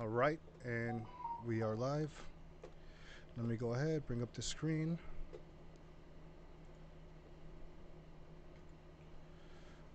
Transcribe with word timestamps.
All 0.00 0.08
right, 0.08 0.40
and 0.64 1.02
we 1.46 1.60
are 1.60 1.76
live. 1.76 2.10
Let 3.36 3.44
me 3.44 3.56
go 3.56 3.74
ahead, 3.74 4.06
bring 4.06 4.22
up 4.22 4.32
the 4.32 4.40
screen. 4.40 4.98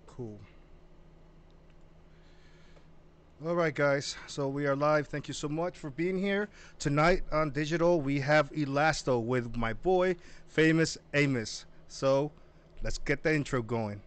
Cool. 0.05 0.37
All 3.43 3.55
right, 3.55 3.73
guys. 3.73 4.15
So 4.27 4.47
we 4.47 4.67
are 4.67 4.75
live. 4.75 5.07
Thank 5.07 5.27
you 5.27 5.33
so 5.33 5.49
much 5.49 5.75
for 5.75 5.89
being 5.89 6.19
here 6.19 6.49
tonight 6.77 7.23
on 7.31 7.49
digital. 7.49 7.99
We 7.99 8.19
have 8.19 8.51
Elasto 8.51 9.19
with 9.19 9.55
my 9.55 9.73
boy, 9.73 10.17
famous 10.47 10.99
Amos. 11.15 11.65
So 11.87 12.31
let's 12.83 12.99
get 12.99 13.23
the 13.23 13.33
intro 13.33 13.63
going. 13.63 14.01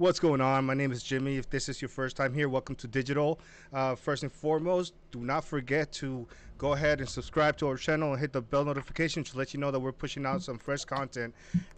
What's 0.00 0.18
going 0.18 0.40
on? 0.40 0.64
My 0.64 0.72
name 0.72 0.92
is 0.92 1.02
Jimmy. 1.02 1.36
If 1.36 1.50
this 1.50 1.68
is 1.68 1.82
your 1.82 1.90
first 1.90 2.16
time 2.16 2.32
here, 2.32 2.48
welcome 2.48 2.74
to 2.76 2.88
Digital. 2.88 3.38
Uh, 3.70 3.94
first 3.94 4.22
and 4.22 4.32
foremost, 4.32 4.94
do 5.10 5.20
not 5.20 5.44
forget 5.44 5.92
to 5.92 6.26
go 6.56 6.72
ahead 6.72 7.00
and 7.00 7.06
subscribe 7.06 7.58
to 7.58 7.66
our 7.66 7.76
channel 7.76 8.12
and 8.12 8.18
hit 8.18 8.32
the 8.32 8.40
bell 8.40 8.64
notification 8.64 9.22
to 9.24 9.36
let 9.36 9.52
you 9.52 9.60
know 9.60 9.70
that 9.70 9.78
we're 9.78 9.92
pushing 9.92 10.24
out 10.24 10.42
some 10.42 10.56
fresh 10.56 10.86
content. 10.86 11.34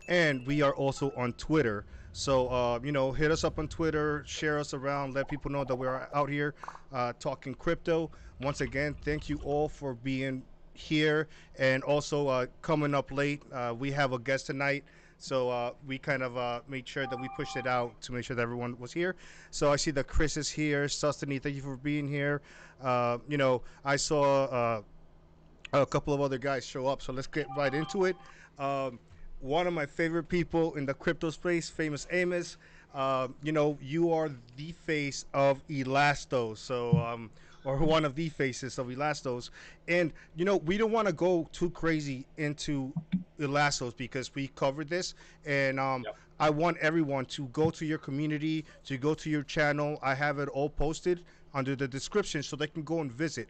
And 0.07 0.47
we 0.47 0.63
are 0.63 0.73
also 0.73 1.13
on 1.16 1.33
Twitter. 1.33 1.85
So, 2.13 2.47
uh, 2.47 2.79
you 2.85 2.93
know, 2.93 3.11
hit 3.11 3.33
us 3.33 3.43
up 3.43 3.59
on 3.59 3.66
Twitter, 3.66 4.23
share 4.25 4.61
us 4.61 4.73
around, 4.73 5.15
let 5.15 5.27
people 5.27 5.51
know 5.51 5.65
that 5.65 5.75
we're 5.75 6.07
out 6.15 6.30
here 6.30 6.55
uh, 6.93 7.15
talking 7.19 7.57
crypto. 7.57 8.09
Once 8.41 8.61
again, 8.61 8.95
thank 9.05 9.29
you 9.29 9.41
all 9.43 9.69
for 9.69 9.95
being 9.95 10.45
here 10.75 11.27
and 11.59 11.83
also 11.83 12.29
uh, 12.29 12.46
coming 12.61 12.95
up 12.95 13.11
late. 13.11 13.43
Uh, 13.52 13.74
we 13.77 13.91
have 13.91 14.13
a 14.13 14.18
guest 14.21 14.46
tonight. 14.46 14.85
So 15.23 15.51
uh, 15.51 15.70
we 15.87 15.98
kind 15.98 16.20
of 16.23 16.37
uh, 16.37 16.60
made 16.68 16.87
sure 16.88 17.06
that 17.06 17.20
we 17.20 17.28
pushed 17.37 17.56
it 17.56 17.66
out 17.66 18.01
to 18.02 18.12
make 18.12 18.24
sure 18.24 18.34
that 18.34 18.42
everyone 18.42 18.76
was 18.80 18.92
here. 18.92 19.15
So 19.52 19.73
I 19.73 19.76
see 19.76 19.92
that 19.92 20.09
Chris 20.09 20.37
is 20.37 20.51
here. 20.51 20.88
Sustany, 20.88 21.38
thank 21.38 21.54
you 21.54 21.62
for 21.62 21.76
being 21.76 22.09
here. 22.09 22.42
Uh, 22.82 23.18
you 23.28 23.37
know, 23.38 23.62
I 23.84 23.95
saw 23.95 24.46
uh, 24.46 24.82
a 25.73 25.87
couple 25.87 26.12
of 26.12 26.20
other 26.20 26.38
guys 26.38 26.66
show 26.66 26.88
up. 26.88 27.00
So 27.02 27.12
let's 27.12 27.28
get 27.28 27.46
right 27.56 27.73
into 27.73 28.06
it. 28.06 28.16
Um, 28.59 28.98
one 29.38 29.68
of 29.68 29.73
my 29.73 29.87
favorite 29.87 30.24
people 30.24 30.74
in 30.74 30.87
the 30.87 30.95
crypto 30.95 31.30
space, 31.30 31.70
famous 31.70 32.09
Amos. 32.10 32.56
Uh, 32.93 33.28
you 33.45 33.52
know, 33.52 33.78
you 33.80 34.12
are 34.12 34.28
the 34.56 34.73
face 34.73 35.24
of 35.32 35.65
Elasto. 35.68 36.59
So 36.59 36.98
um, 36.98 37.30
or 37.65 37.77
one 37.79 38.05
of 38.05 38.15
the 38.15 38.29
faces 38.29 38.79
of 38.79 38.88
Elastos. 38.88 39.51
And 39.88 40.13
you 40.37 40.45
know, 40.45 40.57
we 40.59 40.77
don't 40.77 40.93
want 40.93 41.09
to 41.09 41.13
go 41.13 41.49
too 41.52 41.71
crazy 41.71 42.27
into 42.37 42.93
Elastos 43.38 43.96
because 43.96 44.35
we 44.35 44.49
covered 44.49 44.88
this, 44.88 45.15
and 45.46 45.79
um, 45.79 46.02
yep. 46.05 46.16
I 46.40 46.51
want 46.51 46.79
everyone 46.79 47.27
to 47.27 47.46
go 47.46 47.71
to 47.71 47.85
your 47.85 47.99
community, 47.99 48.65
to 48.87 48.96
go 48.96 49.15
to 49.15 49.30
your 49.30 49.43
channel. 49.43 49.99
I 50.02 50.15
have 50.15 50.38
it 50.38 50.49
all 50.49 50.68
posted 50.68 51.24
under 51.55 51.77
the 51.77 51.87
description 51.87 52.43
so 52.43 52.57
they 52.57 52.66
can 52.66 52.83
go 52.83 53.01
and 53.01 53.13
visit. 53.13 53.49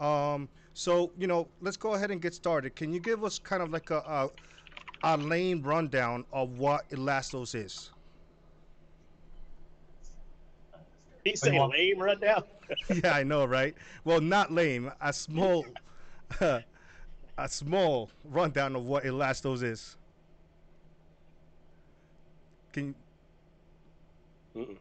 Um, 0.00 0.48
so 0.74 1.10
you 1.18 1.26
know, 1.26 1.48
let's 1.60 1.76
go 1.76 1.94
ahead 1.94 2.10
and 2.10 2.20
get 2.20 2.34
started. 2.34 2.76
Can 2.76 2.92
you 2.92 3.00
give 3.00 3.24
us 3.24 3.38
kind 3.38 3.62
of 3.62 3.70
like 3.70 3.90
a 3.90 3.98
a, 3.98 4.30
a 5.02 5.16
lane 5.16 5.62
rundown 5.62 6.24
of 6.32 6.58
what 6.58 6.88
Elastos 6.90 7.54
is? 7.54 7.90
He's 11.24 11.40
saying 11.40 11.70
lame 11.70 11.98
rundown. 11.98 12.44
yeah, 12.88 13.14
I 13.14 13.22
know, 13.22 13.44
right? 13.44 13.74
Well, 14.04 14.20
not 14.20 14.52
lame. 14.52 14.92
A 15.00 15.12
small, 15.12 15.66
a 16.40 16.62
small 17.48 18.10
rundown 18.24 18.76
of 18.76 18.84
what 18.84 19.04
Elastos 19.04 19.62
is. 19.62 19.96
Can 22.72 22.94
you? 24.54 24.62
Mm-mm. 24.64 24.76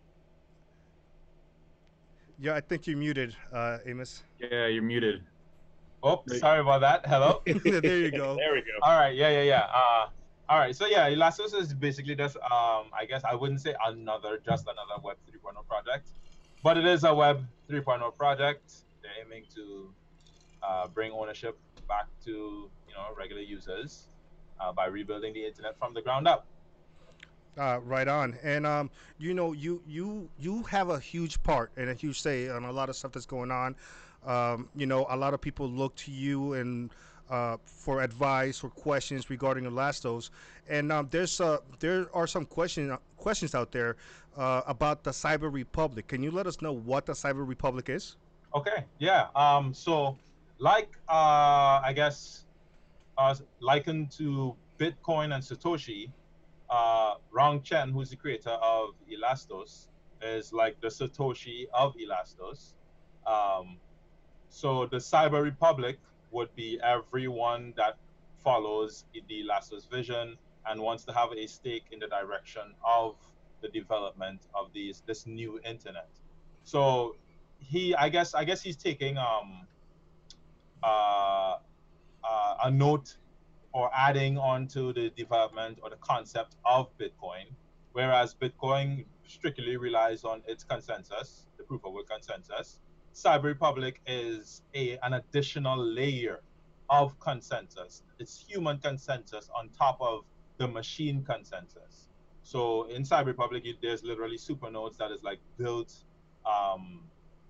Yeah, 2.39 2.55
I 2.55 2.61
think 2.61 2.85
you're 2.85 2.97
muted, 2.97 3.35
uh, 3.51 3.79
Amos. 3.85 4.23
Yeah, 4.39 4.67
you're 4.67 4.83
muted. 4.83 5.23
Oh, 6.03 6.23
sorry 6.27 6.59
about 6.59 6.81
that. 6.81 7.05
Hello. 7.07 7.41
there 7.45 7.97
you 7.97 8.11
go. 8.11 8.35
there 8.35 8.53
we 8.53 8.61
go. 8.61 8.77
All 8.83 8.97
right. 8.97 9.15
Yeah, 9.15 9.29
yeah, 9.29 9.41
yeah. 9.41 9.63
Uh, 9.73 10.07
all 10.47 10.59
right. 10.59 10.75
So 10.75 10.85
yeah, 10.85 11.09
Elastos 11.09 11.55
is 11.59 11.73
basically 11.73 12.15
just, 12.15 12.37
um, 12.37 12.85
I 12.97 13.05
guess 13.07 13.23
I 13.23 13.33
wouldn't 13.33 13.61
say 13.61 13.73
another, 13.85 14.39
just 14.45 14.65
another 14.67 15.01
Web 15.03 15.16
3.0 15.16 15.16
project. 15.16 15.16
But 16.67 16.77
it 16.77 16.85
is 16.85 17.05
a 17.05 17.15
Web 17.15 17.47
3.0 17.69 18.17
project. 18.17 18.73
They're 19.01 19.11
aiming 19.25 19.45
to 19.55 19.89
uh, 20.61 20.87
bring 20.89 21.13
ownership 21.13 21.57
back 21.87 22.07
to 22.25 22.29
you 22.29 22.93
know 22.93 23.15
regular 23.17 23.41
users 23.41 24.09
uh, 24.59 24.73
by 24.73 24.87
rebuilding 24.87 25.31
the 25.33 25.45
internet 25.45 25.79
from 25.79 25.93
the 25.93 26.01
ground 26.01 26.27
up. 26.27 26.45
Uh, 27.57 27.79
right 27.85 28.09
on, 28.09 28.37
and 28.43 28.67
um, 28.67 28.91
you 29.17 29.33
know, 29.33 29.53
you 29.53 29.81
you 29.87 30.29
you 30.37 30.61
have 30.63 30.89
a 30.89 30.99
huge 30.99 31.41
part 31.41 31.71
and 31.77 31.89
a 31.89 31.93
huge 31.93 32.19
say 32.19 32.49
on 32.49 32.65
a 32.65 32.71
lot 32.73 32.89
of 32.89 32.97
stuff 32.97 33.13
that's 33.13 33.25
going 33.25 33.49
on. 33.49 33.73
Um, 34.25 34.67
you 34.75 34.87
know, 34.87 35.07
a 35.09 35.15
lot 35.15 35.33
of 35.33 35.39
people 35.39 35.69
look 35.69 35.95
to 35.95 36.11
you 36.11 36.51
and 36.55 36.91
uh, 37.29 37.57
for 37.65 38.01
advice 38.01 38.63
or 38.63 38.69
questions 38.69 39.29
regarding 39.29 39.65
Elastos. 39.65 40.29
And 40.69 40.91
um, 40.91 41.07
there's 41.11 41.39
uh, 41.39 41.59
there 41.79 42.07
are 42.13 42.27
some 42.27 42.45
question, 42.45 42.97
questions 43.17 43.55
out 43.55 43.71
there 43.71 43.95
uh, 44.37 44.61
about 44.67 45.03
the 45.03 45.11
Cyber 45.11 45.51
Republic. 45.51 46.07
Can 46.07 46.21
you 46.23 46.31
let 46.31 46.47
us 46.47 46.61
know 46.61 46.71
what 46.71 47.05
the 47.05 47.13
Cyber 47.13 47.47
Republic 47.47 47.89
is? 47.89 48.15
Okay, 48.55 48.85
yeah. 48.99 49.27
Um, 49.35 49.73
so, 49.73 50.17
like 50.59 50.97
uh, 51.09 51.81
I 51.83 51.93
guess, 51.95 52.45
uh, 53.17 53.35
likened 53.59 54.11
to 54.11 54.55
Bitcoin 54.77 55.33
and 55.33 55.43
Satoshi, 55.43 56.11
uh, 56.69 57.15
Rong 57.31 57.61
Chen, 57.61 57.91
who's 57.91 58.09
the 58.09 58.15
creator 58.15 58.51
of 58.51 58.89
Elastos, 59.11 59.87
is 60.21 60.53
like 60.53 60.79
the 60.81 60.87
Satoshi 60.87 61.67
of 61.73 61.95
Elastos. 61.95 62.73
Um, 63.25 63.77
so 64.49 64.85
the 64.85 64.97
Cyber 64.97 65.43
Republic 65.43 65.97
would 66.31 66.53
be 66.55 66.79
everyone 66.83 67.73
that 67.77 67.97
follows 68.43 69.05
the 69.13 69.43
Elastos 69.43 69.89
vision 69.89 70.37
and 70.65 70.81
wants 70.81 71.03
to 71.05 71.13
have 71.13 71.31
a 71.31 71.47
stake 71.47 71.85
in 71.91 71.99
the 71.99 72.07
direction 72.07 72.73
of 72.85 73.15
the 73.61 73.69
development 73.69 74.41
of 74.53 74.71
these 74.73 75.03
this 75.05 75.25
new 75.25 75.59
internet. 75.65 76.09
So 76.63 77.15
he, 77.59 77.95
I 77.95 78.09
guess, 78.09 78.33
I 78.33 78.43
guess 78.43 78.61
he's 78.61 78.75
taking 78.75 79.17
um, 79.17 79.67
uh, 80.83 81.57
uh, 82.23 82.55
a 82.65 82.71
note 82.71 83.17
or 83.73 83.89
adding 83.95 84.37
on 84.37 84.67
to 84.67 84.93
the 84.93 85.09
development 85.11 85.79
or 85.81 85.89
the 85.89 85.97
concept 85.97 86.55
of 86.65 86.89
Bitcoin, 86.97 87.45
whereas 87.93 88.35
Bitcoin 88.35 89.05
strictly 89.27 89.77
relies 89.77 90.23
on 90.23 90.41
its 90.47 90.63
consensus, 90.63 91.47
the 91.57 91.63
proof 91.63 91.83
of 91.85 91.93
work 91.93 92.09
consensus. 92.09 92.79
Cyber 93.13 93.43
Republic 93.43 93.99
is 94.05 94.61
a 94.75 94.97
an 95.03 95.13
additional 95.13 95.77
layer 95.77 96.41
of 96.89 97.19
consensus. 97.19 98.03
It's 98.19 98.45
human 98.47 98.77
consensus 98.79 99.49
on 99.55 99.69
top 99.69 99.97
of 99.99 100.23
the 100.57 100.67
machine 100.67 101.23
consensus. 101.23 102.06
So 102.47 102.83
in 102.83 103.03
Cyber 103.03 103.25
Republic, 103.25 103.65
there's 103.81 104.05
literally 104.05 104.37
supernodes 104.37 104.97
that 104.99 105.11
is 105.11 105.21
like 105.21 105.39
built, 105.57 105.93
um, 106.45 107.01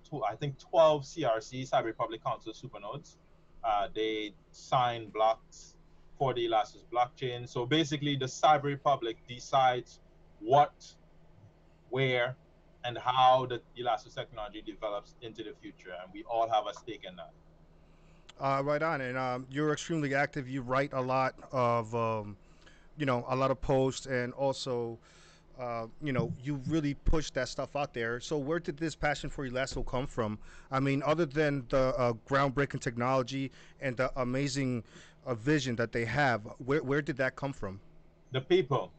to, 0.09 0.23
I 0.23 0.35
think 0.35 0.57
12 0.57 1.03
CRC, 1.03 1.69
Cyber 1.69 1.85
Republic 1.85 2.23
Council 2.23 2.51
supernodes. 2.51 3.17
Uh, 3.63 3.89
they 3.93 4.33
sign 4.51 5.09
blocks 5.09 5.75
for 6.17 6.33
the 6.33 6.49
Elastos 6.49 6.81
blockchain. 6.91 7.47
So 7.47 7.63
basically, 7.63 8.15
the 8.15 8.25
Cyber 8.25 8.63
Republic 8.63 9.17
decides 9.27 9.99
what, 10.39 10.73
where, 11.91 12.35
and 12.83 12.97
how 12.97 13.45
the 13.45 13.61
Elastos 13.79 14.15
technology 14.15 14.63
develops 14.65 15.13
into 15.21 15.43
the 15.43 15.53
future. 15.61 15.93
And 16.01 16.11
we 16.11 16.23
all 16.23 16.49
have 16.49 16.65
a 16.65 16.73
stake 16.73 17.05
in 17.07 17.15
that. 17.17 17.33
Uh, 18.39 18.63
right 18.63 18.81
on. 18.81 19.01
And 19.01 19.15
um, 19.15 19.45
you're 19.51 19.73
extremely 19.73 20.15
active. 20.15 20.49
You 20.49 20.63
write 20.63 20.93
a 20.93 21.01
lot 21.01 21.35
of 21.51 21.93
um, 21.93 22.35
you 22.97 23.05
know 23.05 23.25
a 23.29 23.35
lot 23.35 23.51
of 23.51 23.61
posts 23.61 24.05
and 24.05 24.33
also 24.33 24.97
uh, 25.59 25.87
you 26.01 26.11
know 26.11 26.31
you 26.43 26.61
really 26.67 26.93
push 26.93 27.31
that 27.31 27.47
stuff 27.49 27.75
out 27.75 27.93
there. 27.93 28.19
So 28.19 28.37
where 28.37 28.59
did 28.59 28.77
this 28.77 28.95
passion 28.95 29.29
for 29.29 29.47
elasto 29.47 29.85
come 29.85 30.07
from? 30.07 30.37
I 30.71 30.79
mean 30.79 31.01
other 31.05 31.25
than 31.25 31.65
the 31.69 31.93
uh, 31.97 32.13
groundbreaking 32.29 32.81
technology 32.81 33.51
and 33.81 33.97
the 33.97 34.11
amazing 34.19 34.83
uh, 35.25 35.33
vision 35.35 35.75
that 35.77 35.91
they 35.91 36.05
have 36.05 36.41
where, 36.65 36.83
where 36.83 37.01
did 37.01 37.17
that 37.17 37.35
come 37.35 37.53
from? 37.53 37.79
The 38.31 38.41
people. 38.41 38.91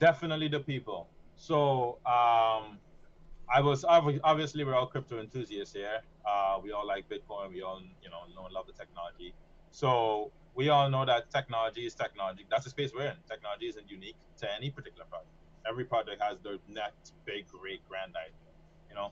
Definitely 0.00 0.48
the 0.48 0.60
people. 0.60 1.08
So 1.36 1.98
um, 2.06 2.78
i 3.52 3.60
was 3.60 3.84
obviously 3.84 4.64
we're 4.64 4.74
all 4.74 4.86
crypto 4.86 5.20
enthusiasts 5.20 5.74
here. 5.74 6.00
Uh, 6.28 6.58
we 6.62 6.72
all 6.72 6.86
like 6.86 7.08
bitcoin. 7.08 7.52
We 7.52 7.62
all 7.62 7.80
you 8.02 8.10
know 8.10 8.22
know 8.34 8.44
and 8.46 8.54
love 8.54 8.66
the 8.66 8.72
technology. 8.72 9.34
So 9.70 10.30
we 10.58 10.70
all 10.70 10.90
know 10.90 11.06
that 11.06 11.30
technology 11.30 11.86
is 11.86 11.94
technology. 11.94 12.46
That's 12.50 12.64
the 12.64 12.70
space 12.70 12.92
we're 12.94 13.08
in. 13.14 13.18
Technology 13.30 13.68
isn't 13.68 13.88
unique 13.90 14.18
to 14.40 14.46
any 14.58 14.70
particular 14.70 15.06
project. 15.06 15.32
Every 15.70 15.86
project 15.86 16.22
has 16.22 16.38
their 16.44 16.58
next 16.68 17.14
big, 17.26 17.46
great, 17.48 17.82
grand 17.90 18.14
idea, 18.16 18.52
you 18.90 18.96
know. 18.96 19.10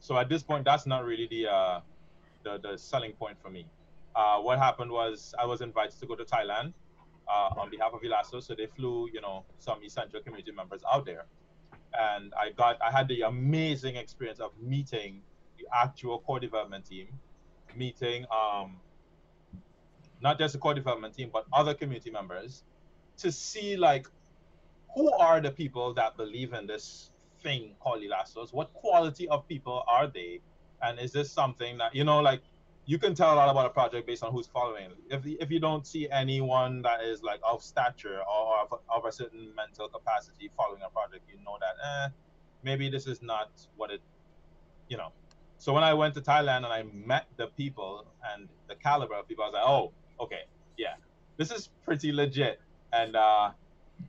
So 0.00 0.18
at 0.18 0.28
this 0.30 0.44
point, 0.44 0.64
that's 0.66 0.86
not 0.86 1.04
really 1.04 1.28
the 1.28 1.44
uh, 1.52 1.80
the, 2.44 2.58
the 2.66 2.78
selling 2.78 3.14
point 3.14 3.38
for 3.42 3.50
me. 3.50 3.66
uh, 4.14 4.38
what 4.38 4.58
happened 4.58 4.90
was 4.90 5.34
I 5.38 5.46
was 5.46 5.60
invited 5.60 5.98
to 6.00 6.06
go 6.06 6.16
to 6.16 6.24
Thailand 6.24 6.74
uh, 7.28 7.60
on 7.60 7.70
behalf 7.70 7.92
of 7.94 8.02
Elasto. 8.02 8.42
So 8.42 8.54
they 8.54 8.66
flew, 8.66 9.08
you 9.12 9.20
know, 9.20 9.44
some 9.58 9.82
essential 9.84 10.20
community 10.20 10.52
members 10.52 10.82
out 10.92 11.06
there, 11.06 11.26
and 11.98 12.32
I 12.38 12.52
got 12.52 12.78
I 12.82 12.92
had 12.92 13.08
the 13.08 13.22
amazing 13.22 13.96
experience 13.96 14.40
of 14.40 14.52
meeting 14.62 15.22
the 15.58 15.66
actual 15.74 16.20
core 16.20 16.40
development 16.40 16.86
team, 16.86 17.08
meeting 17.76 18.26
um, 18.32 18.78
not 20.20 20.38
just 20.38 20.52
the 20.54 20.58
core 20.58 20.74
development 20.74 21.14
team 21.14 21.30
but 21.32 21.46
other 21.52 21.74
community 21.74 22.10
members, 22.10 22.62
to 23.18 23.30
see 23.30 23.76
like 23.76 24.06
who 24.94 25.12
are 25.14 25.40
the 25.40 25.50
people 25.50 25.92
that 25.94 26.16
believe 26.16 26.52
in 26.52 26.66
this 26.66 27.10
thing 27.42 27.74
called 27.80 28.02
Elastos? 28.02 28.52
What 28.52 28.72
quality 28.74 29.28
of 29.28 29.46
people 29.48 29.84
are 29.88 30.06
they? 30.06 30.40
And 30.82 30.98
is 30.98 31.12
this 31.12 31.30
something 31.30 31.78
that 31.78 31.94
you 31.94 32.04
know 32.04 32.20
like 32.20 32.40
you 32.86 32.98
can 32.98 33.14
tell 33.14 33.32
a 33.32 33.36
lot 33.36 33.48
about 33.48 33.66
a 33.66 33.70
project 33.70 34.06
based 34.06 34.22
on 34.22 34.32
who's 34.32 34.46
following. 34.46 34.90
If 35.10 35.26
if 35.26 35.50
you 35.50 35.58
don't 35.58 35.86
see 35.86 36.08
anyone 36.10 36.82
that 36.82 37.02
is 37.02 37.22
like 37.22 37.40
of 37.42 37.62
stature 37.62 38.20
or 38.20 38.60
of, 38.62 38.80
of 38.94 39.04
a 39.06 39.12
certain 39.12 39.54
mental 39.54 39.88
capacity 39.88 40.50
following 40.56 40.82
a 40.86 40.90
project, 40.90 41.24
you 41.28 41.42
know 41.44 41.56
that 41.60 41.76
eh, 41.82 42.08
maybe 42.62 42.90
this 42.90 43.06
is 43.06 43.22
not 43.22 43.50
what 43.76 43.90
it, 43.90 44.02
you 44.88 44.96
know. 44.96 45.12
So 45.58 45.72
when 45.72 45.82
I 45.82 45.94
went 45.94 46.14
to 46.14 46.20
Thailand 46.20 46.64
and 46.64 46.66
I 46.66 46.84
met 46.92 47.26
the 47.36 47.46
people 47.46 48.06
and 48.34 48.48
the 48.68 48.74
caliber 48.74 49.14
of 49.14 49.26
people, 49.26 49.44
I 49.44 49.48
was 49.48 49.54
like, 49.54 49.66
oh, 49.66 49.92
okay, 50.20 50.42
yeah, 50.76 50.94
this 51.36 51.50
is 51.50 51.68
pretty 51.84 52.12
legit. 52.12 52.60
And 52.92 53.16
uh, 53.16 53.50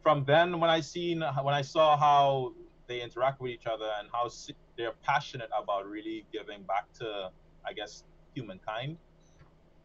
from 0.04 0.26
then, 0.26 0.60
when 0.60 0.70
I 0.70 0.82
seen 0.82 1.22
when 1.22 1.56
I 1.56 1.62
saw 1.62 1.98
how 1.98 2.54
they 2.88 3.02
interact 3.02 3.42
with 3.42 3.52
each 3.52 3.66
other 3.66 3.90
and 4.00 4.08
how 4.12 4.30
they're 4.78 4.94
passionate 5.04 5.50
about 5.58 5.90
really 5.90 6.26
giving 6.32 6.62
back 6.64 6.92
to, 7.00 7.32
I 7.66 7.74
guess, 7.74 8.04
humankind, 8.34 8.98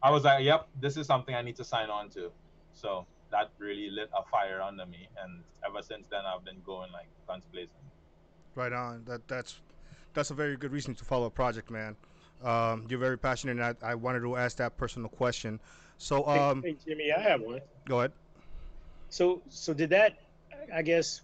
I 0.03 0.11
was 0.11 0.23
like, 0.23 0.43
yep, 0.43 0.67
this 0.79 0.97
is 0.97 1.07
something 1.07 1.33
I 1.33 1.41
need 1.41 1.55
to 1.57 1.63
sign 1.63 1.89
on 1.89 2.09
to. 2.11 2.31
So 2.73 3.05
that 3.31 3.51
really 3.57 3.89
lit 3.89 4.09
a 4.17 4.23
fire 4.29 4.61
under 4.61 4.85
me, 4.85 5.07
and 5.21 5.43
ever 5.65 5.81
since 5.81 6.05
then, 6.09 6.21
I've 6.25 6.43
been 6.43 6.61
going 6.65 6.91
like 6.91 7.07
guns 7.27 7.43
blazing. 7.51 7.71
Right 8.55 8.73
on. 8.73 9.03
That 9.05 9.27
that's 9.27 9.59
that's 10.13 10.31
a 10.31 10.33
very 10.33 10.57
good 10.57 10.71
reason 10.71 10.93
to 10.95 11.05
follow 11.05 11.27
a 11.27 11.29
project, 11.29 11.71
man. 11.71 11.95
Um, 12.43 12.85
you're 12.89 12.99
very 12.99 13.17
passionate, 13.17 13.57
and 13.57 13.63
I, 13.63 13.91
I, 13.91 13.95
wanted 13.95 14.21
to 14.21 14.35
ask 14.35 14.57
that 14.57 14.75
personal 14.75 15.09
question. 15.09 15.59
So, 16.01 16.25
um, 16.27 16.63
hey, 16.63 16.69
hey, 16.69 16.77
Jimmy, 16.83 17.11
I 17.11 17.19
have 17.21 17.41
one. 17.41 17.61
Go 17.85 17.99
ahead. 17.99 18.11
So, 19.09 19.43
so 19.49 19.71
did 19.71 19.91
that? 19.91 20.17
I 20.73 20.81
guess 20.81 21.21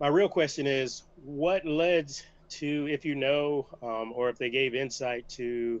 my 0.00 0.08
real 0.08 0.28
question 0.28 0.66
is, 0.66 1.04
what 1.24 1.64
led 1.64 2.12
to, 2.50 2.88
if 2.90 3.06
you 3.06 3.14
know, 3.14 3.66
um, 3.82 4.12
or 4.14 4.28
if 4.28 4.36
they 4.36 4.50
gave 4.50 4.74
insight 4.74 5.26
to 5.30 5.80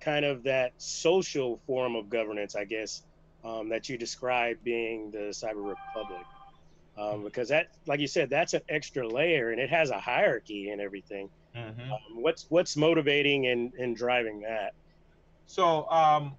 kind 0.00 0.26
of 0.26 0.42
that 0.42 0.72
social 0.76 1.58
form 1.66 1.96
of 1.96 2.10
governance, 2.10 2.56
I 2.56 2.64
guess, 2.64 3.04
um, 3.42 3.70
that 3.70 3.88
you 3.88 3.96
described 3.96 4.62
being 4.62 5.10
the 5.10 5.30
Cyber 5.30 5.66
Republic. 5.66 6.26
Um, 6.98 7.24
because 7.24 7.48
that, 7.48 7.68
like 7.86 8.00
you 8.00 8.06
said, 8.06 8.28
that's 8.28 8.52
an 8.52 8.60
extra 8.68 9.08
layer 9.08 9.52
and 9.52 9.60
it 9.60 9.70
has 9.70 9.88
a 9.88 9.98
hierarchy 9.98 10.70
and 10.70 10.80
everything. 10.80 11.30
Mm-hmm. 11.56 11.90
Um, 11.90 12.22
what's 12.22 12.46
what's 12.50 12.76
motivating 12.76 13.46
and, 13.46 13.72
and 13.74 13.96
driving 13.96 14.40
that? 14.42 14.74
So 15.46 15.88
um, 15.90 16.34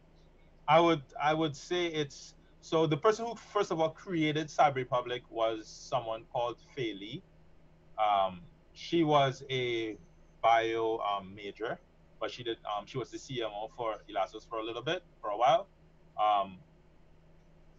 I 0.76 0.80
would 0.80 1.04
I 1.22 1.34
would 1.34 1.56
say 1.56 1.88
it's 2.02 2.20
so 2.62 2.88
the 2.88 2.98
person 3.06 3.26
who 3.26 3.36
first 3.36 3.72
of 3.72 3.80
all 3.82 3.90
created 3.90 4.48
Cyber 4.48 4.76
Republic 4.76 5.24
was 5.30 5.68
someone 5.68 6.22
called 6.32 6.58
Fei 6.74 7.22
Um, 8.08 8.42
she 8.74 9.04
was 9.04 9.44
a 9.50 9.98
bio 10.42 10.86
um, 11.10 11.36
major 11.36 11.72
but 12.22 12.32
she 12.32 12.44
did. 12.44 12.58
Um, 12.72 12.86
she 12.86 12.98
was 12.98 13.10
the 13.10 13.18
CMO 13.18 13.70
for 13.76 13.96
Elastos 14.10 14.48
for 14.48 14.60
a 14.60 14.64
little 14.64 14.84
bit, 14.84 15.04
for 15.20 15.32
a 15.32 15.38
while. 15.38 15.68
Um, 16.22 16.60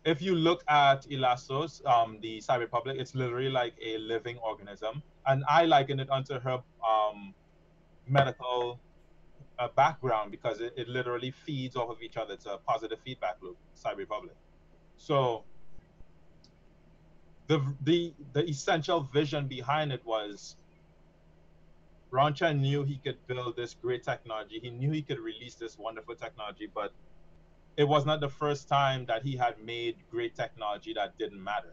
if 0.05 0.21
you 0.21 0.35
look 0.35 0.65
at 0.69 1.09
Elastos, 1.09 1.73
um, 1.87 2.19
the 2.21 2.39
Cyber 2.39 2.61
Republic, 2.61 2.97
it's 2.99 3.15
literally 3.15 3.49
like 3.49 3.75
a 3.81 3.99
living 3.99 4.37
organism, 4.39 5.03
and 5.27 5.45
I 5.49 5.65
liken 5.65 6.01
it 6.01 6.11
unto 6.11 6.41
her 6.41 6.59
um, 6.93 7.33
medical 8.09 8.81
uh, 9.59 9.69
background 9.77 10.31
because 10.31 10.61
it, 10.61 10.73
it 10.77 10.89
literally 10.89 11.31
feeds 11.31 11.77
off 11.77 11.91
of 11.91 12.03
each 12.03 12.17
other. 12.17 12.35
It's 12.35 12.47
a 12.47 12.59
positive 12.67 12.99
feedback 13.05 13.37
loop. 13.43 13.57
Cyber 13.77 13.99
Republic. 13.99 14.35
So 14.97 15.45
the 17.49 17.61
the 17.83 18.15
the 18.33 18.49
essential 18.49 19.03
vision 19.03 19.49
behind 19.49 19.93
it 19.93 20.05
was 20.05 20.57
Rong 22.11 22.35
Chen 22.35 22.61
knew 22.61 22.83
he 22.85 22.99
could 22.99 23.19
build 23.27 23.57
this 23.57 23.75
great 23.75 24.03
technology. 24.05 24.61
He 24.63 24.71
knew 24.71 24.91
he 24.91 25.03
could 25.03 25.19
release 25.19 25.55
this 25.55 25.79
wonderful 25.79 26.15
technology, 26.15 26.69
but 26.73 26.93
it 27.77 27.85
was 27.85 28.05
not 28.05 28.21
the 28.21 28.29
first 28.29 28.69
time 28.69 29.07
that 29.07 29.23
he 29.23 29.35
had 29.37 29.59
made 29.65 29.97
great 30.11 30.35
technology 30.35 30.93
that 30.95 31.17
didn't 31.19 31.43
matter. 31.43 31.73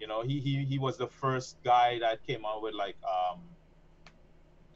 You 0.00 0.06
know, 0.06 0.22
he 0.22 0.40
he, 0.40 0.64
he 0.64 0.78
was 0.78 0.96
the 0.96 1.08
first 1.08 1.56
guy 1.64 1.98
that 1.98 2.24
came 2.26 2.44
out 2.44 2.62
with 2.62 2.74
like 2.74 2.96
um, 3.04 3.40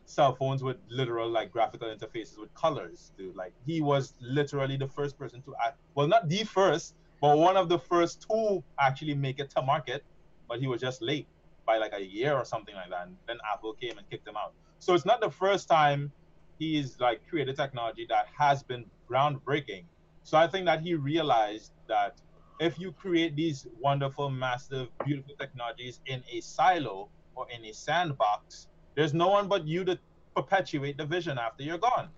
cell 0.06 0.34
phones 0.34 0.62
with 0.62 0.76
literal 0.88 1.28
like 1.28 1.50
graphical 1.50 1.88
interfaces 1.88 2.38
with 2.38 2.52
colors, 2.54 3.12
dude. 3.18 3.36
Like 3.36 3.52
he 3.66 3.80
was 3.80 4.14
literally 4.20 4.76
the 4.76 4.88
first 4.88 5.18
person 5.18 5.42
to 5.42 5.54
act 5.64 5.78
well 5.94 6.06
not 6.06 6.28
the 6.28 6.44
first, 6.44 6.94
but 7.20 7.38
one 7.38 7.56
of 7.56 7.68
the 7.68 7.78
first 7.78 8.26
to 8.30 8.62
actually 8.80 9.14
make 9.14 9.38
it 9.38 9.50
to 9.50 9.62
market, 9.62 10.04
but 10.48 10.60
he 10.60 10.66
was 10.66 10.80
just 10.80 11.02
late 11.02 11.26
by 11.66 11.78
like 11.78 11.92
a 11.94 12.04
year 12.04 12.34
or 12.34 12.44
something 12.44 12.74
like 12.74 12.90
that. 12.90 13.06
And 13.08 13.16
then 13.26 13.38
Apple 13.52 13.74
came 13.74 13.98
and 13.98 14.08
kicked 14.08 14.26
him 14.26 14.36
out. 14.36 14.54
So 14.78 14.94
it's 14.94 15.04
not 15.04 15.20
the 15.20 15.30
first 15.30 15.68
time 15.68 16.12
he's 16.58 16.98
like 17.00 17.20
created 17.28 17.56
technology 17.56 18.06
that 18.08 18.26
has 18.38 18.62
been 18.62 18.84
groundbreaking. 19.10 19.84
So 20.22 20.38
I 20.38 20.46
think 20.46 20.66
that 20.66 20.80
he 20.80 20.94
realized 20.94 21.72
that 21.88 22.20
if 22.58 22.78
you 22.78 22.92
create 22.92 23.36
these 23.36 23.66
wonderful, 23.80 24.30
massive, 24.30 24.88
beautiful 25.04 25.34
technologies 25.38 26.00
in 26.06 26.22
a 26.32 26.40
silo 26.40 27.08
or 27.34 27.46
in 27.50 27.64
a 27.64 27.72
sandbox, 27.72 28.68
there's 28.96 29.14
no 29.14 29.28
one 29.28 29.46
but 29.46 29.66
you 29.66 29.84
to 29.84 29.98
perpetuate 30.34 30.96
the 30.96 31.04
vision 31.04 31.38
after 31.38 31.62
you're 31.62 31.78
gone. 31.78 32.08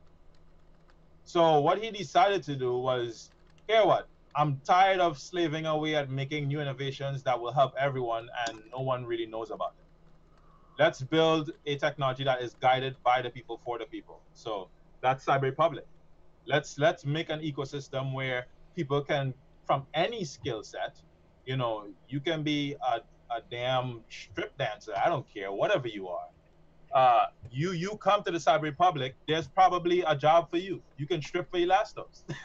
So 1.25 1.61
what 1.61 1.83
he 1.83 1.91
decided 1.91 2.43
to 2.45 2.57
do 2.57 2.79
was, 2.79 3.31
here 3.69 3.85
what? 3.85 4.09
I'm 4.35 4.61
tired 4.65 5.01
of 5.01 5.19
slaving 5.19 5.67
away 5.67 5.97
at 5.97 6.09
making 6.09 6.47
new 6.47 6.61
innovations 6.61 7.23
that 7.25 7.39
will 7.39 7.53
help 7.53 7.75
everyone 7.79 8.29
and 8.47 8.63
no 8.73 8.81
one 8.81 9.05
really 9.05 9.27
knows 9.27 9.51
about 9.51 9.75
it. 9.79 9.85
Let's 10.79 11.03
build 11.03 11.51
a 11.67 11.77
technology 11.77 12.23
that 12.25 12.41
is 12.41 12.55
guided 12.55 12.97
by 13.03 13.21
the 13.23 13.31
people 13.31 13.61
for 13.65 13.79
the 13.79 13.87
people. 13.87 14.21
So 14.33 14.69
that's 15.01 15.25
Cyber 15.25 15.43
Republic. 15.43 15.87
Let's 16.47 16.79
let's 16.79 17.05
make 17.05 17.31
an 17.31 17.41
ecosystem 17.41 18.15
where 18.15 18.47
people 18.77 19.03
can 19.03 19.35
from 19.67 19.87
any 19.93 20.25
skill 20.25 20.63
set, 20.63 20.97
you 21.45 21.57
know, 21.57 21.89
you 22.09 22.21
can 22.21 22.43
be 22.45 22.77
a, 22.81 23.01
a 23.35 23.43
damn 23.51 24.03
strip 24.09 24.57
dancer, 24.57 24.93
I 24.97 25.09
don't 25.09 25.27
care, 25.35 25.51
whatever 25.53 25.89
you 25.89 26.09
are 26.09 26.29
uh, 26.93 27.27
you 27.51 27.73
you 27.73 27.97
come 27.97 28.23
to 28.25 28.31
the 28.31 28.39
Cyber 28.39 28.63
Republic, 28.63 29.15
there's 29.27 29.47
probably 29.47 30.03
a 30.03 30.17
job 30.17 30.51
for 30.51 30.57
you. 30.57 30.83
You 30.97 31.07
can 31.07 31.21
strip 31.21 31.51
for 31.51 31.59
Elastos. 31.59 32.23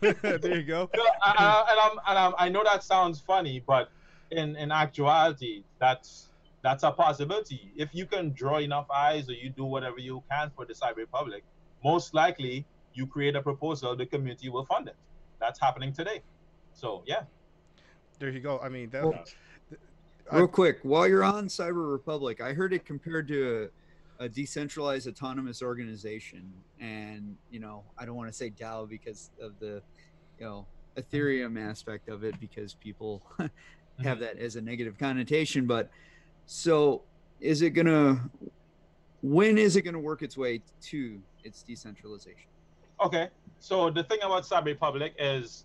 there 0.00 0.56
you 0.56 0.62
go. 0.62 0.88
So, 0.94 1.02
I, 1.22 1.64
and, 1.70 1.80
I'm, 1.80 1.98
and 2.08 2.18
I'm, 2.18 2.34
I 2.38 2.48
know 2.48 2.62
that 2.64 2.82
sounds 2.84 3.20
funny, 3.20 3.62
but 3.66 3.90
in 4.30 4.56
in 4.56 4.70
actuality, 4.70 5.64
that's 5.80 6.28
that's 6.62 6.82
a 6.82 6.92
possibility. 6.92 7.72
If 7.76 7.94
you 7.94 8.06
can 8.06 8.32
draw 8.32 8.58
enough 8.58 8.90
eyes, 8.90 9.28
or 9.28 9.34
you 9.34 9.50
do 9.50 9.64
whatever 9.64 9.98
you 9.98 10.22
can 10.30 10.50
for 10.54 10.64
the 10.64 10.74
Cyber 10.74 10.96
Republic, 10.96 11.44
most 11.82 12.14
likely 12.14 12.64
you 12.94 13.06
create 13.06 13.36
a 13.36 13.42
proposal, 13.42 13.96
the 13.96 14.06
community 14.06 14.48
will 14.48 14.64
fund 14.64 14.88
it. 14.88 14.96
That's 15.40 15.60
happening 15.60 15.92
today. 15.92 16.22
So 16.72 17.02
yeah. 17.06 17.22
There 18.18 18.30
you 18.30 18.40
go. 18.40 18.60
I 18.60 18.68
mean, 18.68 18.90
that, 18.90 19.04
well, 19.04 19.24
Real 20.32 20.44
I, 20.44 20.46
quick, 20.46 20.78
while 20.82 21.06
you're 21.06 21.24
on 21.24 21.48
Cyber 21.48 21.90
Republic, 21.90 22.40
I 22.40 22.52
heard 22.54 22.72
it 22.72 22.86
compared 22.86 23.28
to 23.28 23.68
a, 24.18 24.24
a, 24.24 24.28
decentralized 24.28 25.06
autonomous 25.06 25.62
organization, 25.62 26.50
and 26.80 27.36
you 27.50 27.60
know, 27.60 27.84
I 27.98 28.06
don't 28.06 28.16
want 28.16 28.30
to 28.30 28.32
say 28.32 28.50
DAO 28.50 28.88
because 28.88 29.30
of 29.40 29.58
the, 29.60 29.82
you 30.38 30.46
know, 30.46 30.66
Ethereum 30.96 31.60
aspect 31.60 32.08
of 32.08 32.24
it 32.24 32.38
because 32.40 32.74
people 32.74 33.22
have 33.38 33.50
mm-hmm. 34.00 34.20
that 34.20 34.38
as 34.38 34.56
a 34.56 34.62
negative 34.62 34.96
connotation. 34.98 35.66
But 35.66 35.90
so, 36.46 37.02
is 37.40 37.60
it 37.60 37.70
gonna? 37.70 38.30
When 39.22 39.58
is 39.58 39.76
it 39.76 39.82
gonna 39.82 39.98
work 39.98 40.22
its 40.22 40.38
way 40.38 40.62
to 40.84 41.20
its 41.44 41.62
decentralization? 41.62 42.48
Okay, 43.04 43.28
so 43.58 43.90
the 43.90 44.04
thing 44.04 44.20
about 44.22 44.44
Cyber 44.44 44.66
Republic 44.66 45.14
is, 45.18 45.64